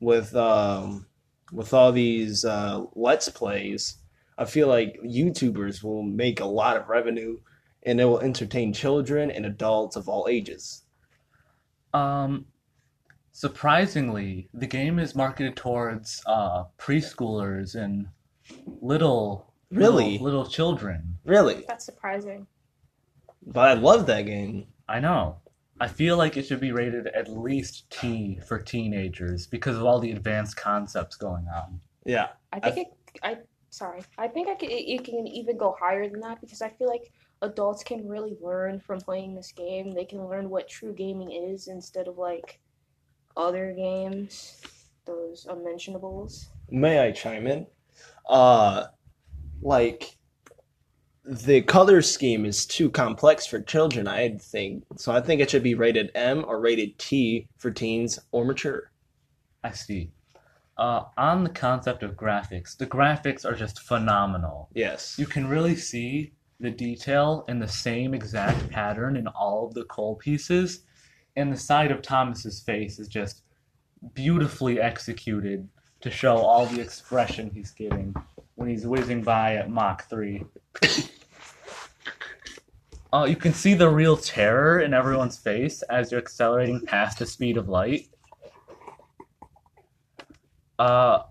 with 0.00 0.34
um 0.36 1.06
with 1.52 1.72
all 1.72 1.92
these 1.92 2.44
uh 2.44 2.84
let's 2.94 3.28
plays, 3.28 3.96
I 4.36 4.44
feel 4.44 4.68
like 4.68 4.98
YouTubers 5.02 5.82
will 5.82 6.02
make 6.02 6.40
a 6.40 6.44
lot 6.44 6.76
of 6.76 6.88
revenue 6.88 7.38
and 7.84 8.00
it 8.00 8.04
will 8.04 8.20
entertain 8.20 8.72
children 8.72 9.30
and 9.30 9.46
adults 9.46 9.96
of 9.96 10.08
all 10.08 10.26
ages. 10.28 10.82
Um, 11.94 12.46
surprisingly, 13.32 14.48
the 14.52 14.66
game 14.66 14.98
is 14.98 15.14
marketed 15.14 15.56
towards 15.56 16.20
uh, 16.26 16.64
preschoolers 16.78 17.74
and 17.74 18.08
little, 18.80 19.52
Really? 19.70 20.12
little, 20.18 20.24
little 20.24 20.46
children. 20.46 21.18
Really? 21.24 21.64
That's 21.68 21.84
surprising. 21.84 22.46
But 23.46 23.68
I 23.68 23.74
love 23.74 24.06
that 24.06 24.22
game. 24.22 24.66
I 24.88 25.00
know. 25.00 25.38
I 25.78 25.88
feel 25.88 26.16
like 26.16 26.36
it 26.36 26.46
should 26.46 26.60
be 26.60 26.72
rated 26.72 27.06
at 27.08 27.28
least 27.28 27.90
T 27.90 28.40
for 28.46 28.58
teenagers 28.58 29.46
because 29.46 29.76
of 29.76 29.84
all 29.84 30.00
the 30.00 30.10
advanced 30.10 30.56
concepts 30.56 31.16
going 31.16 31.46
on. 31.54 31.80
Yeah. 32.04 32.28
I 32.52 32.70
think 32.70 32.88
it. 33.14 33.20
I 33.22 33.38
sorry. 33.70 34.02
I 34.16 34.28
think 34.28 34.48
I 34.48 34.54
can. 34.54 34.70
It, 34.70 34.88
it 34.88 35.04
can 35.04 35.26
even 35.26 35.58
go 35.58 35.76
higher 35.78 36.08
than 36.08 36.20
that 36.20 36.40
because 36.40 36.62
I 36.62 36.70
feel 36.70 36.88
like 36.88 37.12
adults 37.42 37.84
can 37.84 38.08
really 38.08 38.36
learn 38.40 38.80
from 38.80 39.00
playing 39.00 39.34
this 39.34 39.52
game. 39.52 39.92
They 39.92 40.06
can 40.06 40.26
learn 40.26 40.48
what 40.48 40.68
true 40.68 40.94
gaming 40.94 41.30
is 41.30 41.68
instead 41.68 42.08
of 42.08 42.16
like 42.16 42.58
other 43.36 43.74
games, 43.76 44.62
those 45.04 45.46
unmentionables. 45.48 46.48
May 46.70 47.00
I 47.00 47.12
chime 47.12 47.46
in? 47.46 47.66
Uh 48.26 48.86
like 49.60 50.15
the 51.26 51.60
color 51.62 52.02
scheme 52.02 52.44
is 52.44 52.66
too 52.66 52.88
complex 52.88 53.46
for 53.46 53.60
children, 53.60 54.06
I 54.06 54.38
think. 54.38 54.84
So 54.96 55.12
I 55.12 55.20
think 55.20 55.40
it 55.40 55.50
should 55.50 55.62
be 55.62 55.74
rated 55.74 56.12
M 56.14 56.44
or 56.46 56.60
rated 56.60 56.98
T 56.98 57.48
for 57.58 57.70
teens 57.70 58.18
or 58.30 58.44
mature. 58.44 58.92
I 59.64 59.72
see. 59.72 60.10
Uh, 60.78 61.04
on 61.16 61.42
the 61.42 61.50
concept 61.50 62.02
of 62.02 62.16
graphics, 62.16 62.76
the 62.76 62.86
graphics 62.86 63.44
are 63.44 63.54
just 63.54 63.80
phenomenal. 63.80 64.68
Yes. 64.74 65.16
You 65.18 65.26
can 65.26 65.48
really 65.48 65.74
see 65.74 66.32
the 66.60 66.70
detail 66.70 67.44
in 67.48 67.58
the 67.58 67.68
same 67.68 68.14
exact 68.14 68.70
pattern 68.70 69.16
in 69.16 69.26
all 69.26 69.66
of 69.66 69.74
the 69.74 69.84
coal 69.84 70.14
pieces, 70.14 70.82
and 71.34 71.52
the 71.52 71.56
side 71.56 71.90
of 71.90 72.02
Thomas's 72.02 72.60
face 72.60 72.98
is 72.98 73.08
just 73.08 73.42
beautifully 74.14 74.80
executed 74.80 75.68
to 76.02 76.10
show 76.10 76.36
all 76.36 76.66
the 76.66 76.80
expression 76.80 77.50
he's 77.52 77.72
giving 77.72 78.14
when 78.54 78.68
he's 78.68 78.86
whizzing 78.86 79.22
by 79.22 79.56
at 79.56 79.70
Mach 79.70 80.08
3. 80.08 80.44
Uh, 83.12 83.24
you 83.28 83.36
can 83.36 83.52
see 83.54 83.74
the 83.74 83.88
real 83.88 84.16
terror 84.16 84.80
in 84.80 84.92
everyone's 84.92 85.36
face 85.38 85.82
as 85.82 86.10
you're 86.10 86.20
accelerating 86.20 86.80
past 86.84 87.18
the 87.18 87.26
speed 87.26 87.56
of 87.56 87.68
light. 87.68 88.08
Uh, 90.78 91.22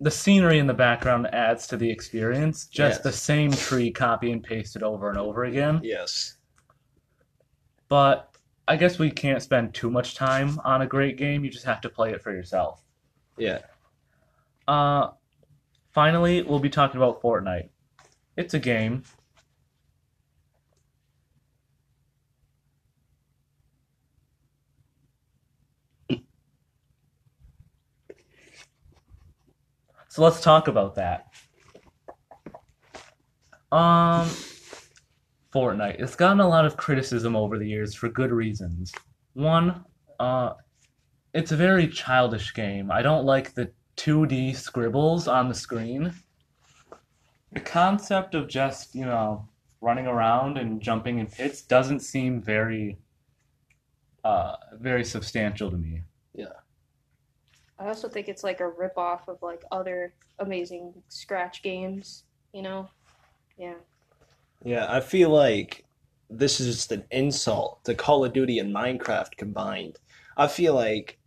the 0.00 0.10
scenery 0.10 0.58
in 0.58 0.66
the 0.66 0.74
background 0.74 1.26
adds 1.32 1.66
to 1.68 1.76
the 1.76 1.88
experience. 1.88 2.66
Just 2.66 2.98
Yes. 2.98 3.02
the 3.02 3.12
same 3.12 3.52
tree 3.52 3.90
copy 3.90 4.32
and 4.32 4.42
pasted 4.42 4.82
over 4.82 5.08
and 5.08 5.18
over 5.18 5.44
again. 5.44 5.80
Yes. 5.82 6.36
But 7.88 8.34
I 8.68 8.76
guess 8.76 8.98
we 8.98 9.10
can't 9.10 9.42
spend 9.42 9.74
too 9.74 9.90
much 9.90 10.14
time 10.14 10.60
on 10.64 10.82
a 10.82 10.86
great 10.86 11.16
game. 11.16 11.44
You 11.44 11.50
just 11.50 11.64
have 11.64 11.80
to 11.82 11.88
play 11.88 12.12
it 12.12 12.22
for 12.22 12.32
yourself. 12.32 12.82
Yeah. 13.36 13.60
Uh, 14.68 15.10
finally, 15.92 16.42
we'll 16.42 16.58
be 16.60 16.70
talking 16.70 16.98
about 16.98 17.20
Fortnite. 17.22 17.68
It's 18.36 18.54
a 18.54 18.58
game. 18.60 19.02
So 30.10 30.22
let's 30.22 30.40
talk 30.40 30.66
about 30.66 30.96
that. 30.96 31.26
Um, 33.70 34.28
Fortnite. 35.54 36.00
It's 36.00 36.16
gotten 36.16 36.40
a 36.40 36.48
lot 36.48 36.64
of 36.64 36.76
criticism 36.76 37.36
over 37.36 37.58
the 37.58 37.68
years 37.68 37.94
for 37.94 38.08
good 38.08 38.32
reasons. 38.32 38.92
One, 39.34 39.84
uh, 40.18 40.54
it's 41.32 41.52
a 41.52 41.56
very 41.56 41.86
childish 41.86 42.52
game. 42.54 42.90
I 42.90 43.02
don't 43.02 43.24
like 43.24 43.54
the 43.54 43.70
2D 43.98 44.56
scribbles 44.56 45.28
on 45.28 45.48
the 45.48 45.54
screen. 45.54 46.12
The 47.52 47.60
concept 47.60 48.34
of 48.34 48.48
just, 48.48 48.96
you 48.96 49.04
know, 49.04 49.48
running 49.80 50.08
around 50.08 50.58
and 50.58 50.80
jumping 50.80 51.20
in 51.20 51.28
pits 51.28 51.62
doesn't 51.62 52.00
seem 52.00 52.42
very 52.42 52.98
uh 54.24 54.56
very 54.78 55.04
substantial 55.04 55.70
to 55.70 55.78
me. 55.78 56.02
I 57.80 57.88
also 57.88 58.08
think 58.08 58.28
it's 58.28 58.44
like 58.44 58.60
a 58.60 58.68
rip 58.68 58.98
off 58.98 59.26
of 59.26 59.42
like 59.42 59.64
other 59.72 60.12
amazing 60.38 60.92
scratch 61.08 61.62
games. 61.62 62.24
You 62.52 62.62
know? 62.62 62.90
Yeah. 63.56 63.74
Yeah, 64.62 64.86
I 64.88 65.00
feel 65.00 65.30
like 65.30 65.86
this 66.28 66.60
is 66.60 66.76
just 66.76 66.92
an 66.92 67.04
insult 67.10 67.82
to 67.84 67.94
Call 67.94 68.24
of 68.24 68.34
Duty 68.34 68.58
and 68.58 68.74
Minecraft 68.74 69.36
combined. 69.38 69.98
I 70.36 70.46
feel 70.46 70.74
like 70.74 71.18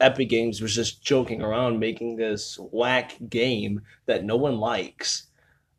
Epic 0.00 0.30
Games 0.30 0.62
was 0.62 0.74
just 0.74 1.02
joking 1.02 1.42
around 1.42 1.78
making 1.78 2.16
this 2.16 2.58
whack 2.58 3.12
game 3.28 3.82
that 4.06 4.24
no 4.24 4.36
one 4.36 4.56
likes. 4.56 5.26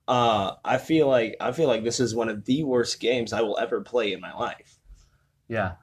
Uh, 0.08 0.54
I 0.64 0.78
feel 0.78 1.08
like 1.08 1.36
I 1.40 1.52
feel 1.52 1.68
like 1.68 1.84
this 1.84 2.00
is 2.00 2.14
one 2.14 2.30
of 2.30 2.46
the 2.46 2.64
worst 2.64 3.00
games 3.00 3.34
I 3.34 3.42
will 3.42 3.58
ever 3.58 3.82
play 3.82 4.14
in 4.14 4.22
my 4.22 4.34
life. 4.34 4.78
Yeah. 5.48 5.74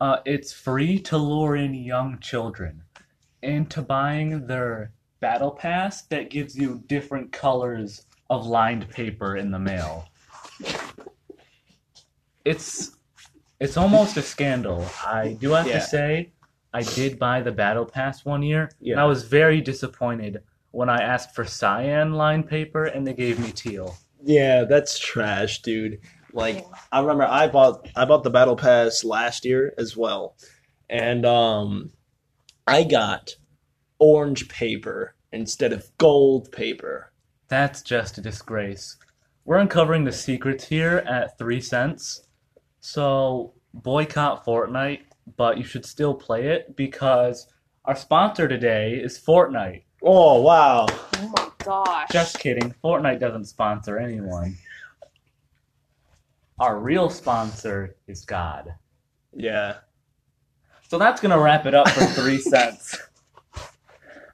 Uh 0.00 0.18
it's 0.24 0.52
free 0.52 0.98
to 1.00 1.18
lure 1.18 1.56
in 1.56 1.74
young 1.74 2.18
children 2.20 2.84
into 3.42 3.82
buying 3.82 4.46
their 4.46 4.92
battle 5.20 5.50
pass 5.50 6.02
that 6.02 6.30
gives 6.30 6.56
you 6.56 6.82
different 6.86 7.32
colors 7.32 8.06
of 8.30 8.46
lined 8.46 8.88
paper 8.88 9.36
in 9.36 9.50
the 9.50 9.58
mail. 9.58 10.08
It's 12.44 12.96
it's 13.58 13.76
almost 13.76 14.16
a 14.16 14.22
scandal. 14.22 14.86
I 15.04 15.36
do 15.40 15.50
have 15.50 15.66
Yeah. 15.66 15.74
to 15.74 15.80
say 15.80 16.32
I 16.72 16.82
did 16.82 17.18
buy 17.18 17.42
the 17.42 17.52
battle 17.52 17.84
pass 17.84 18.24
one 18.24 18.42
year 18.42 18.70
and 18.80 18.98
I 18.98 19.04
was 19.04 19.24
very 19.24 19.60
disappointed 19.60 20.42
when 20.70 20.88
I 20.88 21.02
asked 21.02 21.34
for 21.34 21.44
cyan 21.44 22.14
lined 22.14 22.48
paper 22.48 22.84
and 22.84 23.06
they 23.06 23.12
gave 23.12 23.38
me 23.38 23.50
teal. 23.52 23.96
Yeah, 24.22 24.64
that's 24.64 24.98
trash, 24.98 25.62
dude. 25.62 25.98
Like 26.32 26.64
I 26.92 27.00
remember 27.00 27.24
I 27.24 27.48
bought 27.48 27.88
I 27.96 28.04
bought 28.04 28.22
the 28.22 28.30
battle 28.30 28.56
pass 28.56 29.04
last 29.04 29.44
year 29.44 29.74
as 29.76 29.96
well. 29.96 30.36
And 30.88 31.26
um 31.26 31.90
I 32.70 32.84
got 32.84 33.34
orange 33.98 34.48
paper 34.48 35.16
instead 35.32 35.72
of 35.72 35.90
gold 35.98 36.52
paper. 36.52 37.12
That's 37.48 37.82
just 37.82 38.16
a 38.16 38.20
disgrace. 38.20 38.96
We're 39.44 39.58
uncovering 39.58 40.04
the 40.04 40.12
secrets 40.12 40.68
here 40.68 40.98
at 40.98 41.36
3 41.36 41.60
cents. 41.60 42.22
So 42.80 43.54
boycott 43.74 44.44
Fortnite, 44.46 45.00
but 45.36 45.58
you 45.58 45.64
should 45.64 45.84
still 45.84 46.14
play 46.14 46.46
it 46.46 46.76
because 46.76 47.48
our 47.84 47.96
sponsor 47.96 48.46
today 48.46 48.94
is 48.94 49.18
Fortnite. 49.18 49.82
Oh, 50.02 50.40
wow. 50.40 50.86
Oh 51.16 51.32
my 51.36 51.48
gosh. 51.58 52.08
Just 52.12 52.38
kidding. 52.38 52.72
Fortnite 52.84 53.18
doesn't 53.18 53.46
sponsor 53.46 53.98
anyone. 53.98 54.56
Our 56.60 56.78
real 56.78 57.10
sponsor 57.10 57.96
is 58.06 58.24
God. 58.24 58.74
Yeah. 59.32 59.78
So 60.90 60.98
that's 60.98 61.20
gonna 61.20 61.38
wrap 61.38 61.66
it 61.66 61.74
up 61.74 61.88
for 61.88 62.04
three 62.04 62.38
cents. 62.40 62.98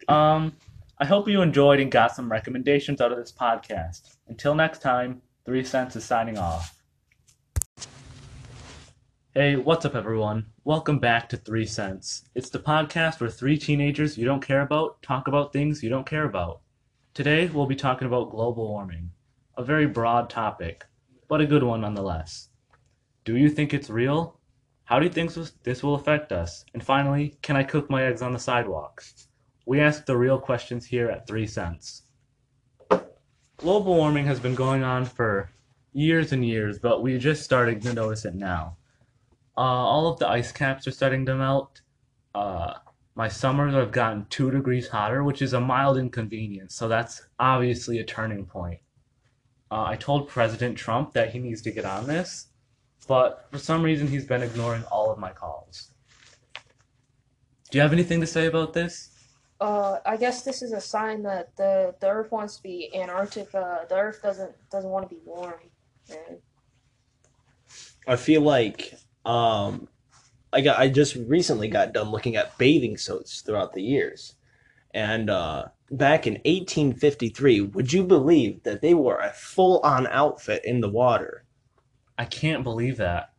Um, 0.09 0.55
I 0.97 1.05
hope 1.05 1.29
you 1.29 1.43
enjoyed 1.43 1.81
and 1.81 1.93
got 1.93 2.17
some 2.17 2.33
recommendations 2.33 3.03
out 3.03 3.13
of 3.13 3.19
this 3.19 3.31
podcast. 3.31 4.17
Until 4.29 4.55
next 4.55 4.81
time, 4.81 5.21
three 5.45 5.63
cents 5.63 5.97
is 5.97 6.05
signing 6.07 6.39
off. 6.39 6.81
Hey, 9.35 9.57
what's 9.57 9.85
up, 9.85 9.95
everyone? 9.95 10.47
Welcome 10.65 10.99
back 10.99 11.29
to 11.29 11.37
Three 11.37 11.67
Cents. 11.67 12.25
It's 12.35 12.49
the 12.49 12.59
podcast 12.59 13.21
where 13.21 13.29
three 13.29 13.59
teenagers 13.59 14.17
you 14.17 14.25
don't 14.25 14.41
care 14.41 14.63
about 14.63 15.03
talk 15.03 15.29
about 15.29 15.53
things 15.53 15.83
you 15.83 15.91
don't 15.91 16.07
care 16.07 16.25
about. 16.25 16.63
Today, 17.13 17.49
we'll 17.49 17.67
be 17.67 17.77
talking 17.77 18.09
about 18.09 18.31
global 18.31 18.69
warming, 18.69 19.11
a 19.59 19.63
very 19.63 19.87
broad 19.87 20.31
topic, 20.31 20.87
but 21.29 21.43
a 21.43 21.47
good 21.47 21.65
one 21.65 21.83
nonetheless. 21.83 22.49
Do 23.27 23.37
you 23.37 23.51
think 23.51 23.75
it's 23.75 23.91
real? 23.91 24.41
How 24.87 25.01
do 25.01 25.05
you 25.05 25.11
think 25.11 25.35
this- 25.35 25.83
will 25.83 25.97
affect 25.97 26.31
us? 26.31 26.65
And 26.73 26.83
finally, 26.83 27.37
can 27.43 27.57
I 27.57 27.65
cook 27.65 27.91
my 27.91 28.05
eggs 28.05 28.23
on 28.23 28.33
the 28.33 28.39
sidewalk? 28.39 29.03
We 29.67 29.81
ask 29.81 30.07
the 30.07 30.17
real 30.17 30.39
questions 30.39 30.87
here 30.87 31.11
at 31.11 31.27
3 31.27 31.47
cents. 31.49 32.05
Global 33.57 33.97
warming 33.97 34.27
has 34.27 34.39
been 34.39 34.55
going 34.55 34.85
on 34.85 35.05
for 35.05 35.51
years 35.93 36.33
and 36.33 36.47
years, 36.47 36.79
but 36.79 37.03
we're 37.03 37.19
just 37.19 37.43
starting 37.43 37.81
to 37.81 37.93
notice 37.93 38.25
it 38.25 38.37
now. 38.37 38.77
Uh, 39.59 39.61
all 39.61 40.07
of 40.07 40.21
the 40.21 40.29
ice 40.29 40.53
caps 40.53 40.87
are 40.87 40.93
starting 40.93 41.27
to 41.27 41.35
melt. 41.35 41.81
Uh, 42.33 42.75
my 43.17 43.27
summers 43.27 43.75
have 43.75 43.91
gotten 43.91 44.27
two 44.27 44.53
degrees 44.53 44.87
hotter, 44.89 45.25
which 45.25 45.43
is 45.43 45.53
a 45.53 45.61
mild 45.61 45.99
inconvenience, 45.99 46.77
so 46.77 46.87
that's 46.87 47.23
obviously 47.41 47.99
a 47.99 48.05
turning 48.05 48.47
point. 48.47 48.79
Uh, 49.69 49.83
I 49.83 49.97
told 49.97 50.29
President 50.29 50.79
Trump 50.79 51.13
that 51.15 51.31
he 51.31 51.41
needs 51.41 51.63
to 51.63 51.73
get 51.73 51.85
on 51.85 52.07
this, 52.07 52.49
but 53.07 53.47
for 53.51 53.59
some 53.59 53.83
reason 53.83 54.07
he's 54.07 54.25
been 54.25 54.43
ignoring 54.43 54.85
all 54.85 55.11
of 55.11 55.19
my 55.19 55.31
calls. 55.31 55.93
Do 57.71 57.79
you 57.79 57.83
have 57.83 57.93
anything 57.93 58.21
to 58.21 58.27
say 58.27 58.47
about 58.47 58.73
this? 58.73 59.11
Uh, 59.61 59.99
I 60.05 60.17
guess 60.17 60.43
this 60.43 60.63
is 60.63 60.73
a 60.73 60.81
sign 60.81 61.23
that 61.23 61.57
the 61.57 61.95
the 62.01 62.09
Earth 62.09 62.31
wants 62.31 62.57
to 62.57 62.63
be 62.63 62.95
Antarctica. 62.95 63.87
The 63.89 63.97
Earth 63.97 64.21
doesn't 64.23 64.53
doesn't 64.71 64.91
want 64.91 65.09
to 65.09 65.15
be 65.15 65.21
warm. 65.25 65.55
And 66.11 66.39
I 68.07 68.17
feel 68.17 68.43
like 68.43 68.95
um, 69.25 69.89
I 70.53 70.61
got 70.61 70.79
I 70.79 70.89
just 70.89 71.17
recently 71.17 71.69
got 71.69 71.95
done 71.95 72.11
looking 72.11 72.37
at 72.37 72.57
bathing 72.59 72.99
suits 72.99 73.41
throughout 73.41 73.73
the 73.73 73.83
years, 73.83 74.35
and 74.93 75.31
uh, 75.31 75.67
back 75.91 76.27
in 76.27 76.35
1853, 76.35 77.63
would 77.63 77.93
you 77.93 78.05
believe 78.05 78.63
that 78.65 78.83
they 78.83 78.93
wore 78.93 79.21
a 79.21 79.33
full-on 79.33 80.07
outfit 80.09 80.63
in 80.65 80.81
the 80.81 80.89
water? 80.89 81.46
I 82.19 82.25
can't 82.25 82.65
believe 82.65 82.97
that. 82.97 83.33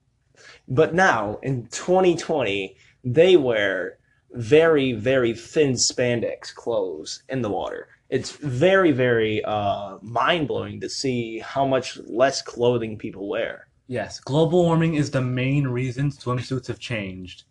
But 0.67 0.93
now 0.93 1.39
in 1.41 1.67
2020, 1.67 2.75
they 3.03 3.35
wear 3.37 3.97
very 4.31 4.93
very 4.93 5.33
thin 5.33 5.73
spandex 5.73 6.53
clothes 6.53 7.23
in 7.29 7.41
the 7.41 7.49
water. 7.49 7.87
It's 8.09 8.31
very 8.31 8.91
very 8.91 9.43
uh, 9.43 9.97
mind 10.01 10.47
blowing 10.47 10.79
to 10.81 10.89
see 10.89 11.39
how 11.39 11.65
much 11.65 11.97
less 12.05 12.41
clothing 12.41 12.97
people 12.97 13.27
wear. 13.27 13.67
Yes, 13.87 14.19
global 14.19 14.63
warming 14.63 14.95
is 14.95 15.11
the 15.11 15.21
main 15.21 15.67
reason 15.67 16.11
swimsuits 16.11 16.67
have 16.67 16.79
changed. 16.79 17.43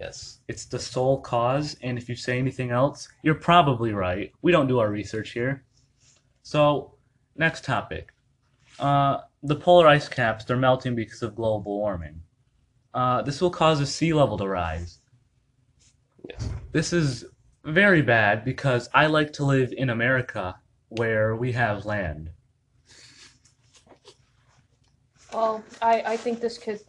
Yes. 0.00 0.38
It's 0.48 0.64
the 0.64 0.78
sole 0.78 1.20
cause, 1.20 1.76
and 1.82 1.98
if 1.98 2.08
you 2.08 2.16
say 2.16 2.38
anything 2.38 2.70
else, 2.70 3.08
you're 3.22 3.34
probably 3.34 3.92
right. 3.92 4.32
We 4.40 4.50
don't 4.50 4.66
do 4.66 4.78
our 4.78 4.90
research 4.90 5.32
here. 5.32 5.62
So, 6.42 6.94
next 7.36 7.64
topic. 7.64 8.12
Uh, 8.78 9.18
the 9.42 9.56
polar 9.56 9.86
ice 9.86 10.08
caps, 10.08 10.44
they're 10.44 10.56
melting 10.56 10.94
because 10.94 11.22
of 11.22 11.34
global 11.34 11.78
warming. 11.78 12.20
Uh, 12.92 13.22
this 13.22 13.40
will 13.40 13.50
cause 13.50 13.78
the 13.78 13.86
sea 13.86 14.12
level 14.12 14.36
to 14.38 14.48
rise. 14.48 14.98
Yes. 16.28 16.48
This 16.72 16.92
is 16.92 17.24
very 17.64 18.02
bad 18.02 18.44
because 18.44 18.88
I 18.94 19.06
like 19.06 19.32
to 19.34 19.44
live 19.44 19.72
in 19.76 19.90
America 19.90 20.56
where 20.88 21.36
we 21.36 21.52
have 21.52 21.86
land. 21.86 22.30
well, 25.32 25.62
I 25.80 26.02
I 26.02 26.16
think 26.16 26.40
this 26.40 26.58
could 26.58 26.80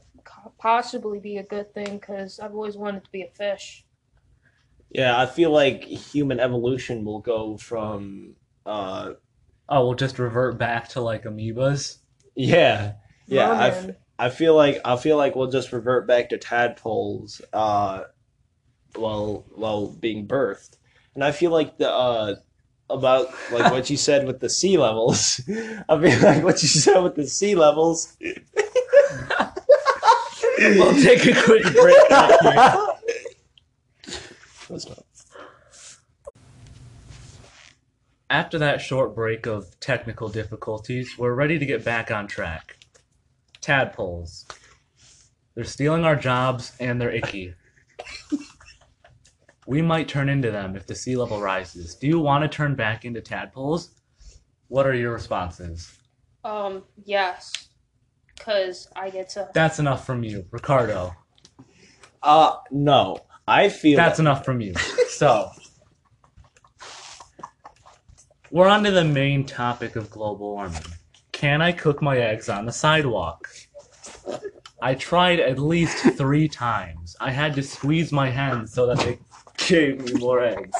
possibly 0.58 1.20
be 1.20 1.38
a 1.38 1.44
good 1.44 1.74
thing 1.74 1.98
because 2.00 2.40
I've 2.40 2.54
always 2.54 2.78
wanted 2.78 3.04
to 3.04 3.12
be 3.12 3.22
a 3.22 3.30
fish. 3.30 3.86
Yeah, 4.90 5.20
I 5.20 5.26
feel 5.26 5.52
like 5.52 5.84
human 5.84 6.40
evolution 6.40 7.06
will 7.06 7.20
go 7.20 7.58
from 7.58 8.36
uh 8.66 9.14
Oh, 9.70 9.86
we'll 9.86 9.96
just 9.96 10.20
revert 10.20 10.58
back 10.58 10.90
to 10.90 11.02
like 11.02 11.24
amoebas. 11.24 12.00
Yeah, 12.36 12.94
yeah, 13.28 13.50
I, 13.52 13.68
f- 13.70 13.82
Merman. 13.82 13.96
I 14.20 14.30
feel 14.30 14.56
like 14.56 14.80
I 14.86 14.96
feel 14.98 15.18
like 15.18 15.36
we'll 15.36 15.50
just 15.52 15.72
revert 15.72 16.08
back 16.08 16.30
to 16.30 16.38
tadpoles 16.38 17.42
uh 17.54 18.04
while 18.96 19.46
while 19.56 19.88
being 19.88 20.28
birthed. 20.28 20.78
And 21.16 21.24
I 21.24 21.32
feel 21.32 21.52
like 21.52 21.78
the 21.78 21.90
uh 21.92 22.36
about 22.90 23.28
like 23.52 23.72
what 23.72 23.90
you 23.90 23.98
said 23.98 24.28
with 24.28 24.40
the 24.42 24.50
sea 24.50 24.78
levels. 24.78 25.42
I 25.50 26.00
feel 26.00 26.20
like 26.22 26.44
what 26.44 26.62
you 26.62 26.68
said 26.68 27.00
with 27.02 27.16
the 27.16 27.26
sea 27.28 27.56
levels. 27.56 28.16
We'll 30.60 30.94
take 31.02 31.26
a 31.26 31.42
quick 31.44 31.64
break 31.74 32.12
out 32.12 32.42
here. 32.44 34.16
That's 34.70 34.88
not- 34.88 35.01
After 38.32 38.58
that 38.60 38.80
short 38.80 39.14
break 39.14 39.46
of 39.46 39.78
technical 39.82 40.30
difficulties, 40.30 41.18
we're 41.18 41.34
ready 41.34 41.60
to 41.60 41.66
get 41.66 41.84
back 41.84 42.12
on 42.12 42.28
track. 42.28 42.78
Tadpoles. 43.60 44.46
They're 45.54 45.66
stealing 45.66 46.06
our 46.06 46.16
jobs 46.16 46.72
and 46.80 47.00
they're 47.00 47.12
icky. 47.12 47.56
We 49.68 49.82
might 49.82 50.08
turn 50.08 50.30
into 50.30 50.50
them 50.50 50.78
if 50.78 50.88
the 50.88 50.96
sea 50.96 51.18
level 51.18 51.42
rises. 51.42 51.94
Do 51.96 52.08
you 52.08 52.22
want 52.22 52.44
to 52.44 52.48
turn 52.48 52.74
back 52.74 53.04
into 53.04 53.20
tadpoles? 53.20 53.90
What 54.70 54.88
are 54.88 54.96
your 54.96 55.12
responses? 55.12 56.00
Um, 56.46 56.84
yes, 57.04 57.52
because 58.34 58.88
I 58.96 59.10
get 59.10 59.28
to. 59.32 59.50
That's 59.54 59.78
enough 59.78 60.06
from 60.06 60.24
you, 60.24 60.46
Ricardo. 60.52 61.14
Uh 62.24 62.56
no. 62.72 63.18
I 63.46 63.68
feel 63.68 63.98
That's 63.98 64.20
enough 64.20 64.46
from 64.46 64.62
you. 64.62 64.74
So, 65.10 65.52
we're 68.52 68.68
on 68.68 68.84
to 68.84 68.92
the 68.92 69.06
main 69.06 69.46
topic 69.46 69.96
of 69.96 70.10
global 70.10 70.52
warming. 70.52 70.82
Can 71.32 71.62
I 71.62 71.72
cook 71.72 72.02
my 72.02 72.18
eggs 72.18 72.50
on 72.50 72.66
the 72.66 72.72
sidewalk? 72.72 73.48
I 74.82 74.96
tried 74.96 75.40
at 75.40 75.58
least 75.58 75.98
three 76.18 76.50
times. 76.50 77.16
I 77.22 77.32
had 77.32 77.56
to 77.56 77.64
squeeze 77.64 78.12
my 78.12 78.30
hands 78.30 78.74
so 78.74 78.86
that 78.88 79.00
they 79.00 79.20
gave 79.58 80.04
me 80.04 80.14
more 80.20 80.44
eggs. 80.44 80.78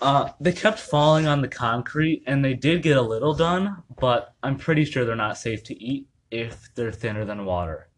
Uh, 0.00 0.30
they 0.40 0.52
kept 0.52 0.78
falling 0.78 1.26
on 1.26 1.42
the 1.42 1.48
concrete, 1.48 2.22
and 2.26 2.44
they 2.44 2.54
did 2.54 2.82
get 2.82 2.96
a 2.96 3.02
little 3.02 3.34
done, 3.34 3.82
but 4.00 4.34
I'm 4.42 4.56
pretty 4.56 4.84
sure 4.84 5.04
they're 5.04 5.16
not 5.16 5.36
safe 5.36 5.62
to 5.64 5.82
eat 5.82 6.06
if 6.30 6.72
they're 6.74 6.92
thinner 6.92 7.24
than 7.24 7.44
water. 7.44 7.88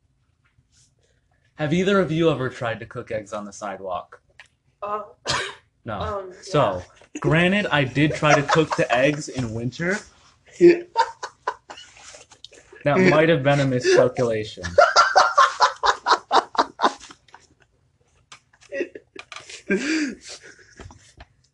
Have 1.56 1.74
either 1.74 2.00
of 2.00 2.10
you 2.10 2.30
ever 2.30 2.48
tried 2.48 2.80
to 2.80 2.86
cook 2.86 3.10
eggs 3.10 3.34
on 3.34 3.44
the 3.44 3.52
sidewalk? 3.52 4.22
Uh, 4.82 5.02
No. 5.84 6.00
um, 6.00 6.32
So, 6.42 6.82
granted, 7.20 7.66
I 7.66 7.84
did 7.84 8.14
try 8.14 8.34
to 8.34 8.42
cook 8.42 8.76
the 8.76 8.92
eggs 8.94 9.28
in 9.28 9.54
winter. 9.54 9.98
That 12.84 12.98
might 13.10 13.28
have 13.28 13.42
been 13.42 13.60
a 13.60 13.66
miscalculation. 13.66 14.64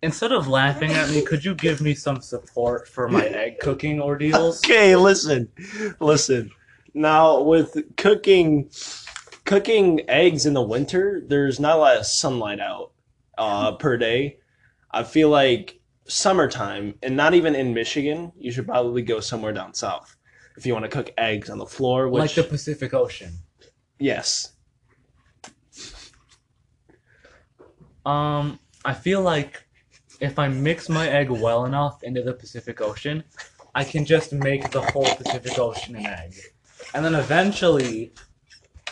Instead 0.02 0.32
of 0.32 0.46
laughing 0.46 0.92
at 0.92 1.10
me, 1.10 1.22
could 1.22 1.44
you 1.44 1.54
give 1.54 1.80
me 1.80 1.94
some 1.94 2.20
support 2.20 2.86
for 2.88 3.08
my 3.08 3.26
egg 3.26 3.58
cooking 3.60 4.00
ordeals? 4.00 4.64
Okay, 4.64 4.94
listen, 4.94 5.48
listen. 6.00 6.50
Now 6.94 7.40
with 7.40 7.76
cooking, 7.96 8.70
cooking 9.44 10.08
eggs 10.08 10.46
in 10.46 10.54
the 10.54 10.62
winter, 10.62 11.22
there's 11.26 11.58
not 11.58 11.76
a 11.76 11.80
lot 11.80 11.96
of 11.96 12.06
sunlight 12.06 12.60
out 12.60 12.92
uh, 13.38 13.72
per 13.76 13.96
day. 13.96 14.38
I 14.90 15.02
feel 15.02 15.28
like 15.28 15.80
summertime, 16.06 16.94
and 17.02 17.16
not 17.16 17.34
even 17.34 17.54
in 17.54 17.74
Michigan, 17.74 18.32
you 18.36 18.52
should 18.52 18.66
probably 18.66 19.02
go 19.02 19.20
somewhere 19.20 19.52
down 19.52 19.74
south 19.74 20.16
if 20.56 20.64
you 20.64 20.72
want 20.72 20.84
to 20.84 20.90
cook 20.90 21.12
eggs 21.18 21.50
on 21.50 21.58
the 21.58 21.66
floor. 21.66 22.08
Which 22.08 22.20
Like 22.20 22.34
the 22.34 22.44
Pacific 22.44 22.94
Ocean. 22.94 23.32
yes, 23.98 24.52
Um, 28.06 28.60
I 28.84 28.94
feel 28.94 29.20
like 29.20 29.64
if 30.20 30.38
I 30.38 30.46
mix 30.48 30.88
my 30.88 31.08
egg 31.08 31.28
well 31.28 31.66
enough 31.66 32.04
into 32.04 32.22
the 32.22 32.32
Pacific 32.32 32.80
Ocean, 32.80 33.24
I 33.74 33.82
can 33.82 34.04
just 34.04 34.32
make 34.32 34.70
the 34.70 34.80
whole 34.80 35.04
Pacific 35.04 35.58
Ocean 35.58 35.96
an 35.96 36.06
egg. 36.06 36.34
And 36.94 37.04
then 37.04 37.16
eventually, 37.16 38.12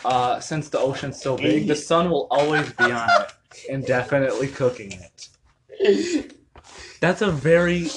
uh, 0.03 0.39
since 0.41 0.67
the 0.69 0.79
ocean's 0.79 1.21
so 1.21 1.37
big, 1.37 1.65
the 1.67 1.75
sun 1.75 2.09
will 2.11 2.27
always 2.29 2.71
be 2.73 2.91
on 2.91 3.09
it, 3.21 3.31
indefinitely 3.69 4.47
cooking 4.47 4.91
it. 4.91 6.31
That's 6.99 7.21
a 7.21 7.31
very 7.31 7.89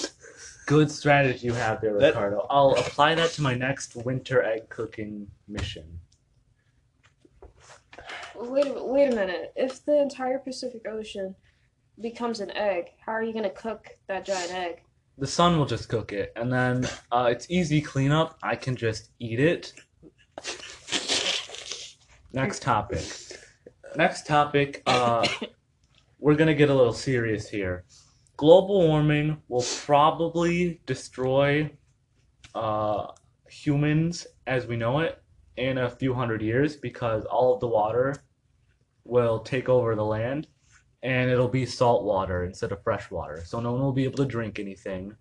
good 0.66 0.90
strategy 0.90 1.46
you 1.46 1.54
have 1.54 1.80
there, 1.80 1.98
That- 1.98 2.08
Ricardo. 2.08 2.46
I'll 2.50 2.72
apply 2.72 3.14
that 3.14 3.30
to 3.32 3.42
my 3.42 3.54
next 3.54 3.96
winter 3.96 4.42
egg 4.42 4.68
cooking 4.68 5.26
mission. 5.48 6.00
Wait 8.36 8.66
a 8.66 8.84
wait 8.84 9.12
a 9.12 9.16
minute. 9.16 9.52
If 9.56 9.84
the 9.84 10.00
entire 10.00 10.38
Pacific 10.38 10.86
Ocean 10.86 11.34
becomes 12.00 12.38
an 12.40 12.50
egg, 12.52 12.90
how 13.04 13.12
are 13.12 13.22
you 13.22 13.32
gonna 13.32 13.50
cook 13.50 13.88
that 14.06 14.24
giant 14.24 14.52
egg? 14.52 14.82
The 15.16 15.26
sun 15.26 15.58
will 15.58 15.66
just 15.66 15.88
cook 15.88 16.12
it, 16.12 16.32
and 16.36 16.52
then 16.52 16.88
uh, 17.10 17.28
it's 17.32 17.50
easy 17.50 17.80
cleanup. 17.80 18.38
I 18.42 18.54
can 18.54 18.76
just 18.76 19.10
eat 19.18 19.40
it. 19.40 19.72
Next 22.32 22.62
topic. 22.62 23.02
Next 23.96 24.26
topic. 24.26 24.82
Uh, 24.86 25.26
we're 26.18 26.34
gonna 26.34 26.54
get 26.54 26.70
a 26.70 26.74
little 26.74 26.92
serious 26.92 27.48
here. 27.48 27.84
Global 28.36 28.86
warming 28.86 29.42
will 29.48 29.64
probably 29.84 30.80
destroy 30.86 31.70
uh, 32.54 33.08
humans 33.48 34.26
as 34.46 34.66
we 34.66 34.76
know 34.76 35.00
it 35.00 35.20
in 35.56 35.78
a 35.78 35.90
few 35.90 36.14
hundred 36.14 36.42
years 36.42 36.76
because 36.76 37.24
all 37.24 37.54
of 37.54 37.60
the 37.60 37.66
water 37.66 38.14
will 39.04 39.40
take 39.40 39.68
over 39.68 39.94
the 39.96 40.04
land 40.04 40.46
and 41.02 41.30
it'll 41.30 41.48
be 41.48 41.66
salt 41.66 42.04
water 42.04 42.44
instead 42.44 42.70
of 42.72 42.82
fresh 42.82 43.10
water. 43.10 43.42
So 43.44 43.60
no 43.60 43.72
one 43.72 43.82
will 43.82 43.92
be 43.92 44.04
able 44.04 44.18
to 44.18 44.26
drink 44.26 44.58
anything 44.58 45.16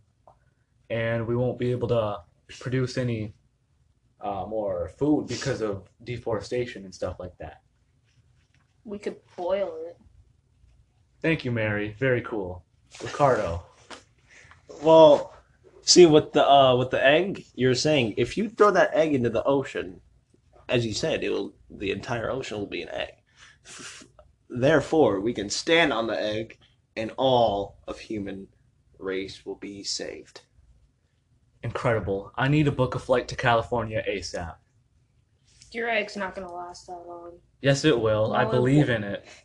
and 0.89 1.25
we 1.25 1.35
won't 1.35 1.57
be 1.57 1.71
able 1.71 1.87
to 1.89 2.19
produce 2.59 2.97
any 2.97 3.33
uh, 4.21 4.45
more 4.47 4.91
food 4.97 5.27
because 5.27 5.61
of 5.61 5.89
deforestation 6.03 6.85
and 6.85 6.93
stuff 6.93 7.19
like 7.19 7.37
that. 7.39 7.61
We 8.87 8.97
could 8.99 9.17
boil 9.35 9.75
it. 9.85 9.97
Thank 11.21 11.43
you, 11.43 11.51
Mary. 11.51 11.93
Very 11.99 12.21
cool. 12.21 12.63
Ricardo. 13.03 13.63
Well, 14.81 15.33
see 15.81 16.05
with 16.05 16.31
the 16.31 16.49
uh, 16.49 16.75
with 16.77 16.91
the 16.91 17.05
egg, 17.05 17.45
you're 17.53 17.75
saying 17.75 18.13
if 18.15 18.37
you 18.37 18.47
throw 18.49 18.71
that 18.71 18.93
egg 18.93 19.13
into 19.13 19.29
the 19.29 19.43
ocean, 19.43 19.99
as 20.69 20.85
you 20.85 20.93
said, 20.93 21.21
it 21.21 21.29
will 21.29 21.53
the 21.69 21.91
entire 21.91 22.31
ocean 22.31 22.59
will 22.59 22.65
be 22.65 22.81
an 22.81 22.89
egg. 22.89 23.13
F- 23.65 24.05
Therefore, 24.49 25.19
we 25.19 25.33
can 25.33 25.49
stand 25.49 25.91
on 25.91 26.07
the 26.07 26.17
egg, 26.17 26.57
and 26.95 27.11
all 27.17 27.79
of 27.89 27.99
human 27.99 28.47
race 28.97 29.45
will 29.45 29.55
be 29.55 29.83
saved. 29.83 30.43
Incredible. 31.61 32.31
I 32.37 32.47
need 32.47 32.63
to 32.65 32.71
book 32.71 32.95
a 32.95 32.99
flight 32.99 33.27
to 33.27 33.35
California 33.35 34.01
ASAP. 34.07 34.55
Your 35.71 35.89
egg's 35.89 36.15
not 36.15 36.33
gonna 36.35 36.51
last 36.51 36.87
that 36.87 37.03
long. 37.07 37.33
Yes, 37.61 37.83
it 37.85 37.99
will. 37.99 38.33
I 38.33 38.43
No, 38.43 38.49
it 38.49 38.51
believe 38.53 38.89
won't. 38.89 39.03
in 39.03 39.11
it. 39.11 39.25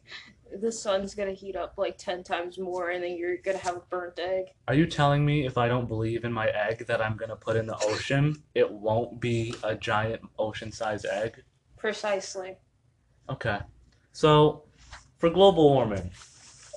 The 0.60 0.70
sun's 0.70 1.14
gonna 1.14 1.32
heat 1.32 1.56
up 1.56 1.78
like 1.78 1.96
ten 1.96 2.22
times 2.22 2.58
more, 2.58 2.90
and 2.90 3.02
then 3.02 3.16
you're 3.16 3.38
gonna 3.38 3.56
have 3.56 3.76
a 3.76 3.80
burnt 3.88 4.18
egg. 4.18 4.48
Are 4.68 4.74
you 4.74 4.84
telling 4.84 5.24
me 5.24 5.46
if 5.46 5.56
I 5.56 5.66
don't 5.66 5.88
believe 5.88 6.26
in 6.26 6.32
my 6.32 6.48
egg 6.48 6.86
that 6.88 7.00
I'm 7.00 7.16
gonna 7.16 7.36
put 7.36 7.56
in 7.56 7.66
the 7.66 7.78
ocean, 7.86 8.36
it 8.54 8.70
won't 8.70 9.18
be 9.18 9.54
a 9.62 9.74
giant 9.74 10.20
ocean-sized 10.38 11.06
egg? 11.06 11.42
Precisely. 11.78 12.58
Okay. 13.30 13.60
So, 14.12 14.64
for 15.16 15.30
global 15.30 15.70
warming, 15.70 16.10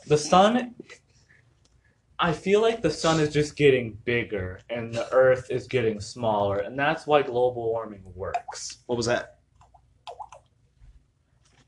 the 0.08 0.18
sun. 0.18 0.76
I 2.18 2.32
feel 2.32 2.62
like 2.62 2.82
the 2.82 2.90
sun 2.90 3.20
is 3.20 3.34
just 3.34 3.58
getting 3.58 3.98
bigger 4.06 4.62
and 4.70 4.94
the 4.94 5.12
earth 5.12 5.52
is 5.52 5.68
getting 5.68 6.00
smaller, 6.00 6.60
and 6.60 6.80
that's 6.80 7.06
why 7.06 7.24
global 7.24 7.66
warming 7.72 8.04
works. 8.16 8.78
What 8.86 8.96
was 8.96 9.08
that? 9.08 9.35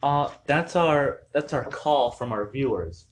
Uh, 0.08 0.32
that's 0.46 0.78
our 0.78 1.24
that's 1.34 1.52
our 1.52 1.66
call 1.66 2.12
from 2.12 2.32
our 2.32 2.50
viewers. 2.50 3.08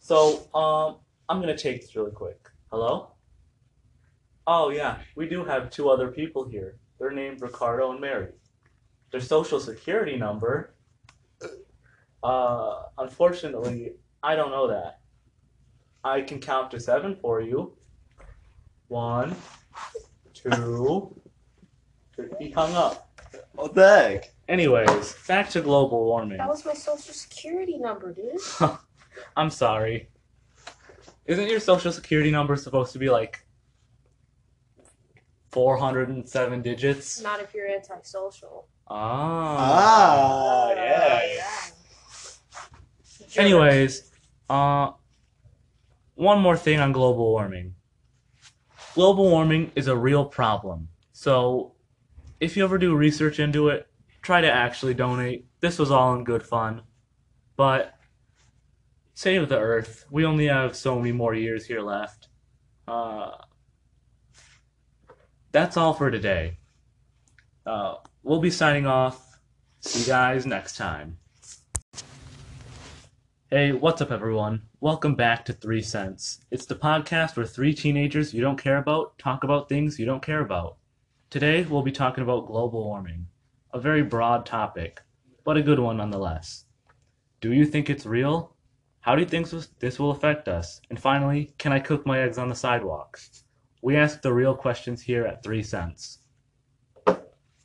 So, 0.00 0.52
um, 0.54 0.96
I'm 1.30 1.40
gonna 1.40 1.56
take 1.56 1.80
this 1.80 1.96
really 1.96 2.10
quick. 2.10 2.50
Hello? 2.70 3.12
Oh 4.46 4.68
yeah, 4.68 4.98
we 5.16 5.26
do 5.26 5.46
have 5.46 5.70
two 5.70 5.88
other 5.88 6.08
people 6.08 6.46
here. 6.46 6.78
They're 6.98 7.10
named 7.10 7.40
Ricardo 7.40 7.90
and 7.90 8.02
Mary. 8.02 8.32
Their 9.12 9.22
social 9.22 9.60
security 9.60 10.16
number. 10.16 10.74
Uh, 12.22 12.82
unfortunately, 12.98 13.92
I 14.22 14.36
don't 14.36 14.50
know 14.50 14.68
that. 14.68 15.00
I 16.04 16.20
can 16.20 16.38
count 16.38 16.70
to 16.72 16.78
seven 16.78 17.16
for 17.16 17.40
you. 17.40 17.74
One, 18.88 19.34
two. 20.34 21.16
He 22.38 22.50
hung 22.50 22.74
up. 22.74 23.08
Oh, 23.56 23.72
heck? 23.74 24.34
Anyways, 24.52 25.14
back 25.26 25.48
to 25.48 25.62
global 25.62 26.04
warming. 26.04 26.36
That 26.36 26.46
was 26.46 26.66
my 26.66 26.74
social 26.74 27.14
security 27.14 27.78
number, 27.78 28.12
dude. 28.12 28.38
I'm 29.36 29.48
sorry. 29.48 30.10
Isn't 31.24 31.48
your 31.48 31.58
social 31.58 31.90
security 31.90 32.30
number 32.30 32.54
supposed 32.56 32.92
to 32.92 32.98
be 32.98 33.08
like 33.08 33.46
407 35.52 36.60
digits? 36.60 37.22
Not 37.22 37.40
if 37.40 37.54
you're 37.54 37.66
antisocial. 37.66 38.68
Ah. 38.88 39.56
Ah, 39.58 40.72
yeah. 40.74 41.50
Anyways, 43.36 44.10
uh, 44.50 44.90
one 46.14 46.42
more 46.42 46.58
thing 46.58 46.78
on 46.78 46.92
global 46.92 47.30
warming. 47.30 47.74
Global 48.94 49.30
warming 49.30 49.72
is 49.76 49.86
a 49.86 49.96
real 49.96 50.26
problem. 50.26 50.88
So, 51.14 51.72
if 52.38 52.54
you 52.54 52.64
ever 52.64 52.76
do 52.76 52.94
research 52.94 53.38
into 53.40 53.68
it, 53.68 53.88
try 54.22 54.40
to 54.40 54.50
actually 54.50 54.94
donate. 54.94 55.46
This 55.60 55.78
was 55.78 55.90
all 55.90 56.14
in 56.14 56.24
good 56.24 56.42
fun. 56.42 56.82
But 57.56 57.94
save 59.14 59.48
the 59.48 59.58
earth. 59.58 60.06
We 60.10 60.24
only 60.24 60.46
have 60.46 60.76
so 60.76 60.96
many 60.98 61.12
more 61.12 61.34
years 61.34 61.66
here 61.66 61.82
left. 61.82 62.28
Uh, 62.88 63.32
that's 65.50 65.76
all 65.76 65.92
for 65.92 66.10
today. 66.10 66.58
Uh, 67.66 67.96
we'll 68.22 68.40
be 68.40 68.50
signing 68.50 68.86
off. 68.86 69.38
See 69.80 70.00
you 70.00 70.06
guys 70.06 70.46
next 70.46 70.76
time. 70.76 71.18
Hey, 73.50 73.72
what's 73.72 74.00
up, 74.00 74.10
everyone? 74.10 74.62
Welcome 74.80 75.14
back 75.14 75.44
to 75.44 75.52
Three 75.52 75.82
Cents. 75.82 76.40
It's 76.50 76.64
the 76.64 76.74
podcast 76.74 77.36
where 77.36 77.44
three 77.44 77.74
teenagers 77.74 78.32
you 78.32 78.40
don't 78.40 78.56
care 78.56 78.78
about 78.78 79.18
talk 79.18 79.44
about 79.44 79.68
things 79.68 79.98
you 79.98 80.06
don't 80.06 80.22
care 80.22 80.40
about. 80.40 80.76
Today, 81.28 81.62
we'll 81.64 81.82
be 81.82 81.92
talking 81.92 82.24
about 82.24 82.46
global 82.46 82.84
warming, 82.84 83.26
a 83.72 83.80
very 83.80 84.02
broad 84.02 84.44
topic, 84.46 85.00
but 85.44 85.56
a 85.56 85.62
good 85.62 85.78
one 85.78 85.96
nonetheless. 85.96 86.66
Do 87.40 87.52
you 87.52 87.64
think 87.66 87.88
it's 87.88 88.06
real? 88.06 88.54
How 89.00 89.16
do 89.16 89.22
you 89.22 89.28
think 89.28 89.50
this- 89.50 89.98
will 89.98 90.10
affect 90.10 90.46
us? 90.46 90.80
And 90.90 91.00
finally, 91.00 91.54
can 91.58 91.72
I 91.72 91.80
cook 91.80 92.06
my 92.06 92.20
eggs 92.20 92.38
on 92.38 92.48
the 92.48 92.54
sidewalk? 92.54 93.18
We 93.80 93.96
ask 93.96 94.22
the 94.22 94.32
real 94.32 94.54
questions 94.54 95.02
here 95.02 95.26
at 95.26 95.42
Three 95.42 95.62
Cents. 95.62 96.20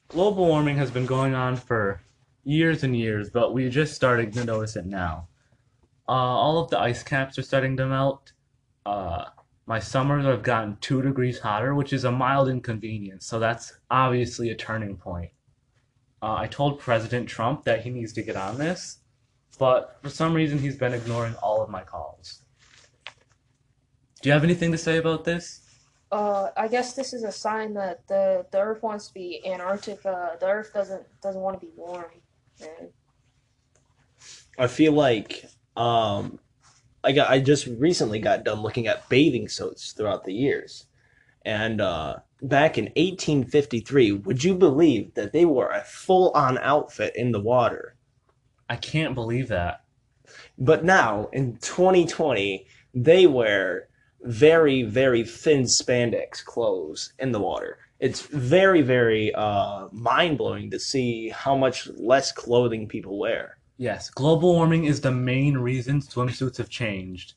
Global 0.07 0.47
warming 0.47 0.77
has 0.77 0.89
been 0.89 1.05
going 1.05 1.35
on 1.35 1.57
for 1.57 2.01
years 2.43 2.83
and 2.83 2.97
years, 2.97 3.29
but 3.29 3.53
we're 3.53 3.69
just 3.69 3.93
starting 3.93 4.31
to 4.31 4.45
notice 4.45 4.75
it 4.75 4.85
now. 4.85 5.27
Uh, 6.09 6.13
all 6.13 6.57
of 6.59 6.69
the 6.69 6.79
ice 6.79 7.03
caps 7.03 7.37
are 7.37 7.43
starting 7.43 7.75
to 7.77 7.85
melt. 7.85 8.31
Uh, 8.85 9.25
my 9.65 9.79
summers 9.79 10.25
have 10.25 10.43
gotten 10.43 10.77
two 10.79 11.01
degrees 11.01 11.39
hotter, 11.39 11.75
which 11.75 11.91
is 11.91 12.05
a 12.05 12.11
mild 12.11 12.47
inconvenience, 12.47 13.25
so 13.25 13.37
that's 13.37 13.73
obviously 13.91 14.49
a 14.49 14.55
turning 14.55 14.95
point. 14.95 15.31
Uh, 16.21 16.35
I 16.35 16.47
told 16.47 16.79
President 16.79 17.27
Trump 17.29 17.63
that 17.65 17.81
he 17.81 17.89
needs 17.89 18.13
to 18.13 18.23
get 18.23 18.35
on 18.35 18.57
this, 18.57 18.99
but 19.59 19.99
for 20.01 20.09
some 20.09 20.33
reason 20.33 20.57
he's 20.57 20.75
been 20.75 20.93
ignoring 20.93 21.35
all 21.35 21.61
of 21.61 21.69
my 21.69 21.83
calls. 21.83 22.41
Do 24.21 24.29
you 24.29 24.33
have 24.33 24.43
anything 24.43 24.71
to 24.71 24.77
say 24.77 24.97
about 24.97 25.25
this? 25.25 25.61
Uh, 26.11 26.49
I 26.55 26.67
guess 26.67 26.93
this 26.93 27.13
is 27.13 27.23
a 27.23 27.31
sign 27.31 27.73
that 27.73 28.07
the 28.07 28.45
the 28.51 28.59
Earth 28.59 28.81
wants 28.81 29.07
to 29.09 29.13
be 29.13 29.45
Antarctica. 29.45 30.37
The 30.39 30.47
Earth 30.47 30.73
doesn't 30.73 31.03
doesn't 31.21 31.41
want 31.41 31.59
to 31.59 31.65
be 31.65 31.71
warm. 31.75 32.05
Man. 32.59 32.89
I 34.57 34.67
feel 34.67 34.93
like 34.93 35.45
um, 35.75 36.39
I 37.03 37.11
got 37.11 37.29
I 37.29 37.39
just 37.39 37.67
recently 37.67 38.19
got 38.19 38.43
done 38.43 38.61
looking 38.61 38.87
at 38.87 39.07
bathing 39.09 39.47
suits 39.49 39.91
throughout 39.91 40.23
the 40.23 40.33
years, 40.33 40.86
and 41.47 41.79
uh, 41.79 42.17
back 42.41 42.77
in 42.77 42.85
1853, 42.97 44.11
would 44.11 44.43
you 44.43 44.53
believe 44.53 45.13
that 45.13 45.31
they 45.31 45.45
wore 45.45 45.71
a 45.71 45.81
full-on 45.81 46.57
outfit 46.57 47.13
in 47.15 47.31
the 47.31 47.39
water? 47.39 47.95
I 48.69 48.75
can't 48.75 49.15
believe 49.15 49.47
that. 49.47 49.85
But 50.57 50.83
now 50.83 51.29
in 51.31 51.55
2020, 51.57 52.67
they 52.93 53.27
wear 53.27 53.87
very 54.23 54.83
very 54.83 55.23
thin 55.23 55.63
spandex 55.63 56.43
clothes 56.43 57.13
in 57.17 57.31
the 57.31 57.39
water. 57.39 57.77
It's 58.01 58.21
very 58.21 58.81
very 58.81 59.33
uh, 59.33 59.87
mind 59.93 60.37
blowing 60.37 60.69
to 60.71 60.79
see 60.79 61.29
how 61.29 61.55
much 61.55 61.87
less 61.95 62.33
clothing 62.33 62.89
people 62.89 63.17
wear. 63.17 63.57
Yes, 63.77 64.09
global 64.09 64.53
warming 64.53 64.83
is 64.83 64.99
the 64.99 65.11
main 65.11 65.57
reason 65.57 66.01
swimsuits 66.01 66.57
have 66.57 66.69
changed. 66.69 67.35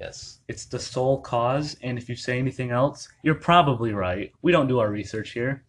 Yes. 0.00 0.40
It's 0.48 0.64
the 0.64 0.78
sole 0.78 1.20
cause, 1.20 1.76
and 1.82 1.98
if 1.98 2.08
you 2.08 2.16
say 2.16 2.38
anything 2.38 2.70
else, 2.70 3.08
you're 3.22 3.34
probably 3.34 3.92
right. 3.92 4.32
We 4.40 4.50
don't 4.50 4.66
do 4.66 4.78
our 4.78 4.90
research 4.90 5.32
here. 5.32 5.64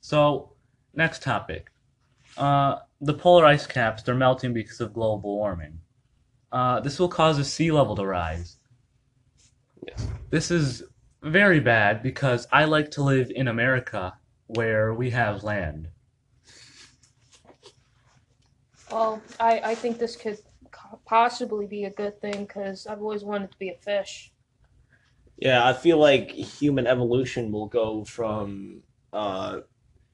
So, 0.00 0.52
next 0.94 1.22
topic. 1.22 1.70
Uh, 2.36 2.76
the 3.00 3.14
polar 3.14 3.44
ice 3.44 3.66
caps, 3.66 4.04
they're 4.04 4.14
melting 4.14 4.52
because 4.52 4.80
of 4.80 4.94
global 4.94 5.34
warming. 5.36 5.80
Uh, 6.52 6.78
this 6.80 7.00
will 7.00 7.08
cause 7.08 7.36
the 7.36 7.44
sea 7.44 7.72
level 7.72 7.96
to 7.96 8.06
rise. 8.06 8.58
Yes. 9.86 10.06
This 10.30 10.50
is 10.52 10.84
very 11.22 11.58
bad 11.58 12.00
because 12.00 12.46
I 12.52 12.64
like 12.64 12.92
to 12.92 13.02
live 13.02 13.32
in 13.34 13.48
America 13.48 14.14
where 14.46 14.94
we 14.94 15.10
have 15.10 15.42
land. 15.42 15.88
Well, 18.90 19.20
I 19.38 19.60
I 19.64 19.74
think 19.74 19.98
this 19.98 20.16
could 20.16 20.38
co- 20.38 20.47
possibly 21.04 21.66
be 21.66 21.84
a 21.84 21.90
good 21.90 22.20
thing 22.20 22.44
because 22.44 22.86
I've 22.86 23.00
always 23.00 23.24
wanted 23.24 23.50
to 23.52 23.58
be 23.58 23.68
a 23.68 23.74
fish. 23.74 24.32
Yeah, 25.38 25.66
I 25.66 25.72
feel 25.72 25.98
like 25.98 26.30
human 26.32 26.86
evolution 26.86 27.52
will 27.52 27.66
go 27.68 28.04
from 28.04 28.82
uh 29.12 29.60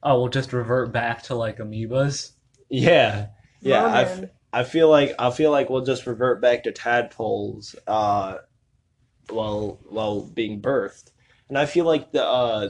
Oh, 0.03 0.19
we'll 0.19 0.29
just 0.29 0.53
revert 0.53 0.91
back 0.91 1.23
to 1.23 1.35
like 1.35 1.57
amoebas. 1.57 2.33
yeah, 2.69 3.27
yeah, 3.61 3.83
I, 3.85 4.01
f- 4.03 4.19
Merman. 4.19 4.29
I 4.53 4.63
feel 4.63 4.89
like 4.89 5.15
I 5.17 5.31
feel 5.31 5.49
like 5.51 5.69
we'll 5.69 5.83
just 5.85 6.05
revert 6.05 6.41
back 6.41 6.63
to 6.63 6.71
tadpoles 6.71 7.75
uh 7.87 8.37
while 9.29 9.79
while 9.89 10.21
being 10.21 10.61
birthed 10.61 11.11
and 11.49 11.57
I 11.57 11.65
feel 11.65 11.85
like 11.85 12.11
the 12.11 12.23
uh, 12.23 12.69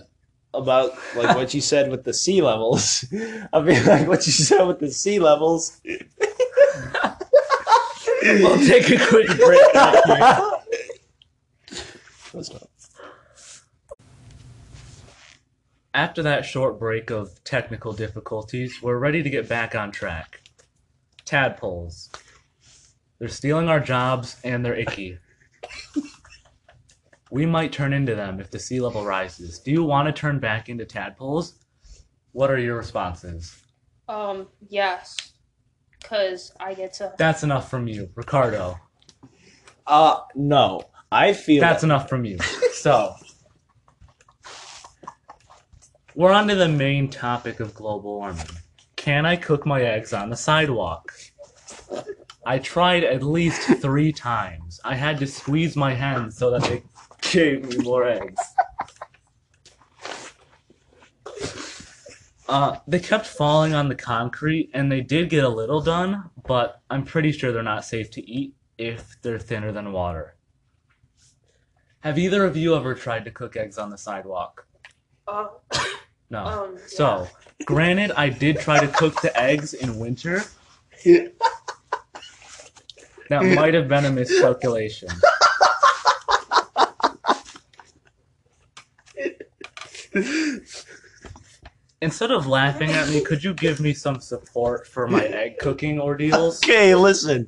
about 0.54 0.94
like 1.16 1.36
what 1.36 1.54
you 1.54 1.62
said 1.62 1.92
with 1.92 2.04
the 2.04 2.14
sea 2.14 2.42
levels. 2.42 3.06
I 3.54 3.64
feel 3.66 3.86
like 3.86 4.08
what 4.08 4.26
you 4.26 4.32
said 4.34 4.64
with 4.66 4.80
the 4.80 4.92
sea 4.92 5.20
levels. 5.20 5.82
We'll 8.26 8.58
take 8.58 8.90
a 8.90 8.98
quick 9.08 9.28
break 9.38 9.76
out 9.76 9.96
here. 10.06 10.52
That's 12.34 12.50
After 15.94 16.24
that 16.24 16.44
short 16.44 16.80
break 16.80 17.12
of 17.12 17.44
technical 17.44 17.94
difficulties, 17.94 18.82
we're 18.82 18.98
ready 18.98 19.22
to 19.22 19.30
get 19.30 19.48
back 19.48 19.76
on 19.76 19.92
track. 19.92 20.42
Tadpoles. 21.24 22.10
They're 23.20 23.28
stealing 23.28 23.70
our 23.70 23.80
jobs 23.80 24.38
and 24.44 24.66
they're 24.66 24.76
icky. 24.76 25.20
We 27.30 27.46
might 27.46 27.72
turn 27.72 27.94
into 27.94 28.16
them 28.16 28.40
if 28.40 28.50
the 28.50 28.60
sea 28.60 28.80
level 28.80 29.06
rises. 29.06 29.60
Do 29.60 29.72
you 29.72 29.84
want 29.84 30.08
to 30.08 30.12
turn 30.12 30.40
back 30.40 30.68
into 30.68 30.86
tadpoles? 30.86 31.54
What 32.32 32.50
are 32.50 32.58
your 32.58 32.78
responses? 32.78 33.62
Um, 34.10 34.48
yes, 34.68 35.16
because 36.06 36.52
I 36.60 36.74
get 36.74 36.94
to. 36.94 37.14
That's 37.18 37.44
enough 37.44 37.70
from 37.70 37.88
you, 37.88 38.10
Ricardo. 38.16 38.80
Uh 39.88 40.22
no. 40.36 40.84
I 41.12 41.34
feel 41.34 41.62
That's 41.62 41.84
enough 41.84 42.10
from 42.10 42.26
you. 42.26 42.38
So, 42.74 43.16
we're 46.14 46.32
on 46.32 46.48
to 46.50 46.56
the 46.56 46.68
main 46.68 47.10
topic 47.10 47.60
of 47.60 47.74
global 47.74 48.18
warming. 48.18 48.46
Can 48.96 49.26
I 49.26 49.36
cook 49.36 49.66
my 49.66 49.82
eggs 49.82 50.14
on 50.14 50.30
the 50.30 50.36
sidewalk? 50.36 51.12
I 52.46 52.60
tried 52.60 53.04
at 53.04 53.24
least 53.24 53.62
three 53.82 54.12
times. 54.12 54.80
I 54.84 54.94
had 54.96 55.18
to 55.20 55.28
squeeze 55.28 55.76
my 55.76 55.94
hands 55.94 56.38
so 56.38 56.52
that 56.52 56.64
they 56.64 56.84
gave 57.22 57.68
me 57.68 57.78
more 57.78 58.08
eggs. 58.08 58.42
Uh, 62.48 62.78
they 62.88 63.00
kept 63.00 63.26
falling 63.26 63.74
on 63.74 63.90
the 63.90 63.96
concrete, 63.96 64.70
and 64.74 64.92
they 64.92 65.02
did 65.02 65.30
get 65.30 65.44
a 65.44 65.50
little 65.50 65.82
done, 65.82 66.30
but 66.46 66.82
I'm 66.90 67.04
pretty 67.04 67.32
sure 67.32 67.52
they're 67.52 67.64
not 67.64 67.86
safe 67.86 68.12
to 68.12 68.30
eat 68.30 68.54
if 68.78 69.20
they're 69.22 69.40
thinner 69.40 69.72
than 69.72 69.92
water. 69.92 70.36
Have 72.02 72.20
either 72.20 72.46
of 72.46 72.56
you 72.56 72.76
ever 72.76 72.94
tried 72.94 73.26
to 73.26 73.32
cook 73.32 73.56
eggs 73.58 73.80
on 73.80 73.90
the 73.90 73.98
sidewalk? 73.98 74.68
Uh, 75.28 75.48
No. 76.32 76.40
um, 76.40 76.78
So, 76.88 77.28
granted, 77.66 78.12
I 78.12 78.30
did 78.30 78.60
try 78.60 78.80
to 78.80 78.88
cook 78.88 79.22
the 79.22 79.36
eggs 79.40 79.76
in 79.76 80.00
winter. 80.00 80.42
That 83.30 83.44
might 83.56 83.76
have 83.76 83.88
been 83.88 84.06
a 84.06 84.12
miscalculation. 84.12 85.10
Instead 92.02 92.32
of 92.32 92.46
laughing 92.46 92.92
at 92.92 93.08
me, 93.10 93.22
could 93.22 93.44
you 93.44 93.54
give 93.54 93.80
me 93.80 93.94
some 93.94 94.20
support 94.20 94.86
for 94.88 95.08
my 95.08 95.24
egg 95.26 95.58
cooking 95.60 96.00
ordeals? 96.00 96.62
Okay, 96.64 96.94
listen, 96.96 97.48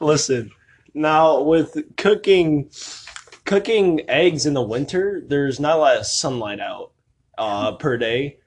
listen. 0.00 0.50
Now 0.94 1.40
with 1.40 1.76
cooking, 1.96 2.70
cooking 3.44 4.02
eggs 4.08 4.46
in 4.46 4.54
the 4.54 4.62
winter, 4.62 5.22
there's 5.26 5.58
not 5.58 5.76
a 5.76 5.80
lot 5.80 5.96
of 5.96 6.06
sunlight 6.06 6.60
out 6.60 6.92
uh, 7.38 7.72
per 7.76 7.96
day. 7.96 8.38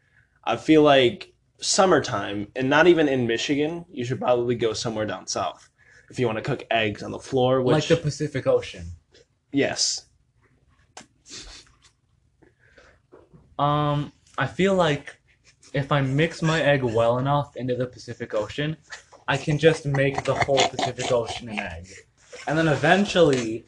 I 0.44 0.56
feel 0.56 0.82
like 0.84 1.34
summertime, 1.60 2.48
and 2.56 2.70
not 2.70 2.88
even 2.88 3.08
in 3.08 3.28
Michigan, 3.28 3.86
you 3.92 4.06
should 4.06 4.20
probably 4.20 4.56
go 4.56 4.74
somewhere 4.74 5.06
down 5.06 5.28
south 5.28 5.70
if 6.10 6.18
you 6.18 6.26
want 6.26 6.38
to 6.38 6.44
cook 6.44 6.64
eggs 6.72 7.04
on 7.04 7.12
the 7.12 7.20
floor. 7.20 7.62
Which 7.62 7.74
Like 7.74 7.88
the 7.88 7.98
Pacific 7.98 8.48
Ocean. 8.48 8.86
yes, 9.52 10.06
Um, 13.60 14.14
I 14.38 14.48
feel 14.48 14.74
like 14.74 15.19
if 15.74 15.92
I 15.92 16.02
mix 16.02 16.42
my 16.42 16.62
egg 16.62 16.84
well 16.84 17.18
enough 17.20 17.56
into 17.56 17.76
the 17.76 17.86
Pacific 17.86 18.34
Ocean, 18.34 18.78
I 19.28 19.38
can 19.38 19.58
just 19.58 19.86
make 19.86 20.24
the 20.24 20.34
whole 20.34 20.58
Pacific 20.58 21.12
Ocean 21.12 21.50
an 21.50 21.60
egg. 21.60 21.88
And 22.48 22.58
then 22.58 22.68
eventually, 22.68 23.66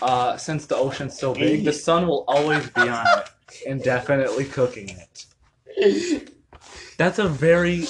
uh, 0.00 0.36
since 0.36 0.66
the 0.66 0.76
ocean's 0.76 1.18
so 1.18 1.34
big, 1.34 1.64
the 1.64 1.72
sun 1.72 2.06
will 2.08 2.24
always 2.26 2.68
be 2.70 2.82
on 2.82 3.06
it, 3.18 3.30
indefinitely 3.66 4.44
cooking 4.46 4.88
it. 4.88 6.30
That's 6.98 7.18
a 7.18 7.28
very 7.28 7.86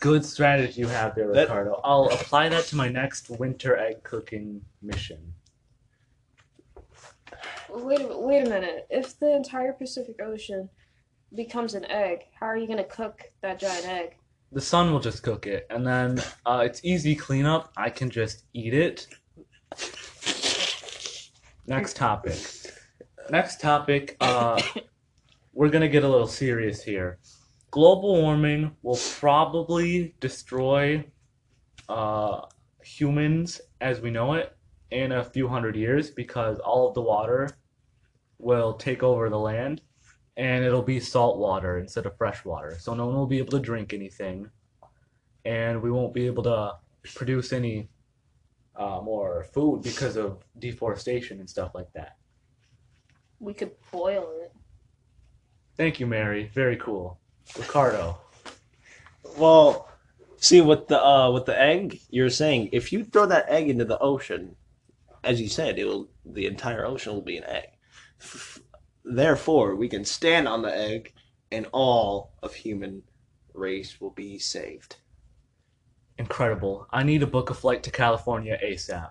good 0.00 0.24
strategy 0.24 0.80
you 0.80 0.88
have 0.88 1.14
there, 1.14 1.32
That- 1.32 1.42
Ricardo. 1.48 1.80
I'll 1.84 2.08
apply 2.10 2.48
that 2.50 2.64
to 2.66 2.76
my 2.76 2.88
next 2.88 3.30
winter 3.30 3.76
egg 3.76 4.02
cooking 4.02 4.62
mission. 4.80 5.34
wait, 7.68 8.00
a, 8.00 8.18
wait 8.18 8.46
a 8.46 8.50
minute. 8.50 8.86
If 8.90 9.18
the 9.18 9.34
entire 9.34 9.72
Pacific 9.72 10.20
Ocean 10.22 10.68
becomes 11.34 11.74
an 11.74 11.84
egg, 11.86 12.24
how 12.38 12.46
are 12.46 12.56
you 12.56 12.66
gonna 12.66 12.84
cook 12.84 13.22
that 13.40 13.58
giant 13.58 13.86
egg? 13.86 14.16
The 14.52 14.60
sun 14.60 14.92
will 14.92 15.00
just 15.00 15.22
cook 15.22 15.46
it, 15.46 15.66
and 15.70 15.86
then 15.86 16.22
uh, 16.44 16.62
it's 16.64 16.84
easy 16.84 17.14
cleanup. 17.14 17.72
I 17.76 17.90
can 17.90 18.10
just 18.10 18.44
eat 18.52 18.74
it. 18.74 19.06
Next 21.66 21.96
topic. 21.96 22.38
Next 23.30 23.60
topic. 23.60 24.16
Uh, 24.20 24.60
we're 25.54 25.70
gonna 25.70 25.88
get 25.88 26.04
a 26.04 26.08
little 26.08 26.26
serious 26.26 26.82
here. 26.82 27.18
Global 27.70 28.20
warming 28.20 28.76
will 28.82 28.98
probably 29.18 30.14
destroy 30.20 31.04
uh, 31.88 32.42
humans 32.82 33.60
as 33.80 34.00
we 34.00 34.10
know 34.10 34.34
it 34.34 34.54
in 34.90 35.12
a 35.12 35.24
few 35.24 35.48
hundred 35.48 35.76
years 35.76 36.10
because 36.10 36.58
all 36.58 36.88
of 36.88 36.94
the 36.94 37.00
water 37.00 37.48
will 38.38 38.74
take 38.74 39.02
over 39.02 39.30
the 39.30 39.38
land 39.38 39.80
and 40.36 40.64
it'll 40.64 40.82
be 40.82 41.00
salt 41.00 41.38
water 41.38 41.78
instead 41.78 42.06
of 42.06 42.16
fresh 42.16 42.44
water. 42.44 42.76
So 42.78 42.94
no 42.94 43.06
one 43.06 43.16
will 43.16 43.26
be 43.26 43.38
able 43.38 43.52
to 43.52 43.60
drink 43.60 43.92
anything, 43.92 44.50
and 45.44 45.82
we 45.82 45.90
won't 45.90 46.14
be 46.14 46.26
able 46.26 46.42
to 46.44 46.74
produce 47.14 47.52
any 47.52 47.88
uh, 48.76 49.00
more 49.02 49.44
food 49.52 49.82
because 49.82 50.16
of 50.16 50.42
deforestation 50.58 51.40
and 51.40 51.48
stuff 51.48 51.74
like 51.74 51.92
that. 51.92 52.16
We 53.40 53.54
could 53.54 53.72
boil 53.90 54.30
it. 54.42 54.52
Thank 55.76 56.00
you, 56.00 56.06
Mary. 56.06 56.50
Very 56.54 56.76
cool. 56.76 57.18
Ricardo. 57.58 58.18
Well, 59.36 59.88
see 60.36 60.60
with 60.60 60.88
the 60.88 61.02
uh 61.02 61.30
with 61.30 61.46
the 61.46 61.58
egg, 61.58 62.00
you're 62.10 62.30
saying 62.30 62.70
if 62.72 62.92
you 62.92 63.04
throw 63.04 63.26
that 63.26 63.48
egg 63.48 63.68
into 63.68 63.84
the 63.84 63.98
ocean, 63.98 64.56
as 65.24 65.40
you 65.40 65.48
said, 65.48 65.78
it 65.78 65.84
will 65.84 66.08
the 66.24 66.46
entire 66.46 66.84
ocean 66.84 67.14
will 67.14 67.22
be 67.22 67.36
an 67.36 67.44
egg. 67.44 67.68
F- 68.20 68.60
Therefore, 69.04 69.74
we 69.74 69.88
can 69.88 70.04
stand 70.04 70.46
on 70.48 70.62
the 70.62 70.74
egg, 70.74 71.12
and 71.50 71.66
all 71.72 72.32
of 72.42 72.54
human 72.54 73.02
race 73.54 74.00
will 74.00 74.10
be 74.10 74.38
saved. 74.38 74.96
Incredible. 76.18 76.86
I 76.90 77.02
need 77.02 77.20
to 77.20 77.26
book 77.26 77.50
a 77.50 77.54
flight 77.54 77.82
to 77.84 77.90
California 77.90 78.58
ASAP. 78.62 79.10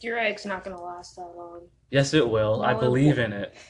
Your 0.00 0.18
egg's 0.18 0.44
not 0.44 0.62
gonna 0.62 0.80
last 0.82 1.16
that 1.16 1.32
long. 1.36 1.62
Yes, 1.90 2.12
it 2.12 2.28
will. 2.28 2.62
I 2.62 2.72
No, 2.72 2.78
it 2.78 2.80
believe 2.82 3.18
won't. 3.18 3.32
in 3.32 3.40
it. 3.42 3.54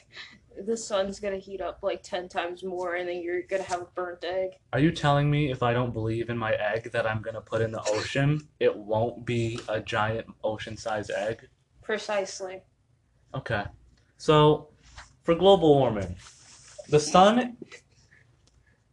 The 0.65 0.75
sun's 0.75 1.19
gonna 1.19 1.37
heat 1.37 1.61
up 1.61 1.83
like 1.83 2.01
ten 2.01 2.27
times 2.27 2.63
more, 2.63 2.95
and 2.95 3.07
then 3.07 3.21
you're 3.21 3.43
gonna 3.43 3.61
have 3.61 3.79
a 3.83 3.85
burnt 3.93 4.23
egg. 4.23 4.53
Are 4.73 4.79
you 4.79 4.91
telling 4.91 5.29
me 5.29 5.51
if 5.51 5.61
I 5.61 5.71
don't 5.71 5.93
believe 5.93 6.31
in 6.31 6.37
my 6.39 6.53
egg 6.53 6.91
that 6.93 7.05
I'm 7.05 7.21
going 7.21 7.35
to 7.35 7.41
put 7.41 7.61
in 7.61 7.71
the 7.71 7.83
ocean, 7.91 8.41
it 8.59 8.75
won't 8.75 9.23
be 9.23 9.59
a 9.69 9.79
giant 9.79 10.25
ocean 10.43 10.75
sized 10.75 11.11
egg? 11.11 11.47
Precisely. 11.83 12.63
Okay. 13.35 13.65
So, 14.17 14.69
for 15.27 15.35
global 15.35 15.75
warming, 15.75 16.15
the 16.87 17.01
sun. 17.01 17.57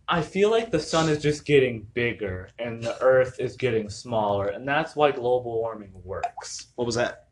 I 0.09 0.21
feel 0.21 0.51
like 0.51 0.73
the 0.73 0.81
sun 0.81 1.09
is 1.09 1.23
just 1.23 1.47
getting 1.47 1.87
bigger 1.95 2.49
and 2.59 2.83
the 2.83 3.01
earth 3.01 3.39
is 3.39 3.57
getting 3.57 3.89
smaller, 3.89 4.49
and 4.49 4.67
that's 4.67 4.97
why 4.97 5.13
global 5.13 5.61
warming 5.61 5.93
works. 6.03 6.73
What 6.75 6.87
was 6.87 6.97
that? 6.97 7.29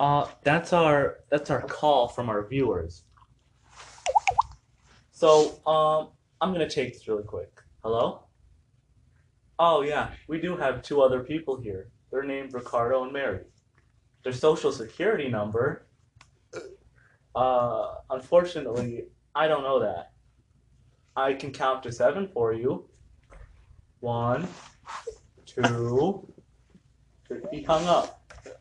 Uh, 0.00 0.26
that's 0.42 0.72
our 0.72 1.20
that's 1.30 1.48
our 1.48 1.62
call 1.62 2.08
from 2.08 2.28
our 2.28 2.44
viewers. 2.44 3.04
So, 5.12 5.64
um, 5.68 6.08
I'm 6.40 6.52
gonna 6.52 6.68
take 6.68 6.94
this 6.94 7.06
really 7.06 7.22
quick. 7.22 7.52
Hello? 7.84 8.24
Oh 9.60 9.82
yeah, 9.82 10.10
we 10.26 10.40
do 10.40 10.56
have 10.56 10.82
two 10.82 11.02
other 11.02 11.20
people 11.20 11.56
here. 11.56 11.92
They're 12.10 12.24
named 12.24 12.52
Ricardo 12.52 13.04
and 13.04 13.12
Mary. 13.12 13.44
Their 14.24 14.32
social 14.32 14.72
security 14.72 15.28
number. 15.28 15.83
Uh, 17.34 17.94
unfortunately, 18.10 19.04
I 19.34 19.48
don't 19.48 19.62
know 19.62 19.80
that. 19.80 20.12
I 21.16 21.34
can 21.34 21.52
count 21.52 21.82
to 21.84 21.92
seven 21.92 22.28
for 22.28 22.52
you. 22.52 22.88
One, 24.00 24.48
two. 25.46 26.28
three. 27.26 27.40
He 27.50 27.62
hung 27.62 27.86
up. 27.86 28.20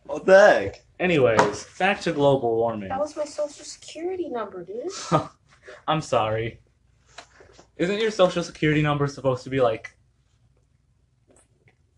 Oh, 0.09 0.19
the 0.19 0.39
heck? 0.39 0.83
Anyways, 0.99 1.67
back 1.77 1.99
to 2.01 2.11
global 2.13 2.55
warming. 2.55 2.89
That 2.89 2.99
was 2.99 3.17
my 3.17 3.25
social 3.25 3.65
security 3.65 4.29
number, 4.29 4.63
dude. 4.63 4.89
I'm 5.87 6.01
sorry. 6.01 6.59
Isn't 7.77 7.99
your 7.99 8.11
social 8.11 8.43
security 8.43 8.81
number 8.81 9.07
supposed 9.07 9.43
to 9.45 9.49
be 9.49 9.59
like 9.59 9.95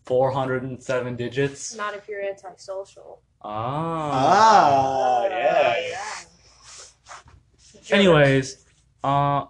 407 0.06 1.16
digits. 1.16 1.74
Not 1.76 1.94
if 1.94 2.08
you're 2.08 2.22
antisocial. 2.22 3.22
Ah. 3.42 5.24
Ah, 5.24 5.26
yeah. 5.26 6.00
Sure. 7.86 7.98
Anyways, 7.98 8.66
uh, 9.04 9.44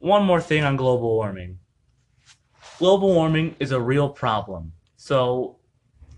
one 0.00 0.26
more 0.26 0.42
thing 0.42 0.64
on 0.64 0.76
global 0.76 1.14
warming. 1.14 1.58
Global 2.78 3.14
warming 3.14 3.56
is 3.58 3.72
a 3.72 3.80
real 3.80 4.10
problem. 4.10 4.72
So, 4.98 5.56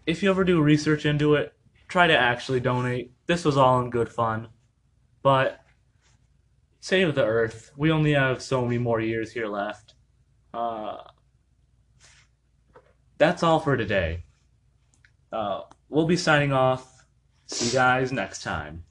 if 0.06 0.24
you 0.24 0.30
ever 0.30 0.42
do 0.42 0.60
research 0.60 1.06
into 1.06 1.36
it, 1.36 1.52
try 1.86 2.08
to 2.08 2.18
actually 2.18 2.58
donate. 2.58 3.12
This 3.28 3.44
was 3.44 3.56
all 3.56 3.80
in 3.80 3.90
good 3.90 4.08
fun. 4.08 4.48
But, 5.22 5.60
save 6.80 7.14
the 7.14 7.24
earth. 7.24 7.70
We 7.76 7.92
only 7.92 8.14
have 8.14 8.42
so 8.42 8.64
many 8.64 8.78
more 8.78 9.00
years 9.00 9.30
here 9.30 9.46
left. 9.46 9.94
Uh, 10.52 10.96
that's 13.18 13.44
all 13.44 13.60
for 13.60 13.76
today. 13.76 14.24
Uh, 15.30 15.60
we'll 15.88 16.08
be 16.08 16.16
signing 16.16 16.52
off. 16.52 17.04
See 17.46 17.66
you 17.66 17.72
guys 17.72 18.10
next 18.10 18.42
time. 18.42 18.82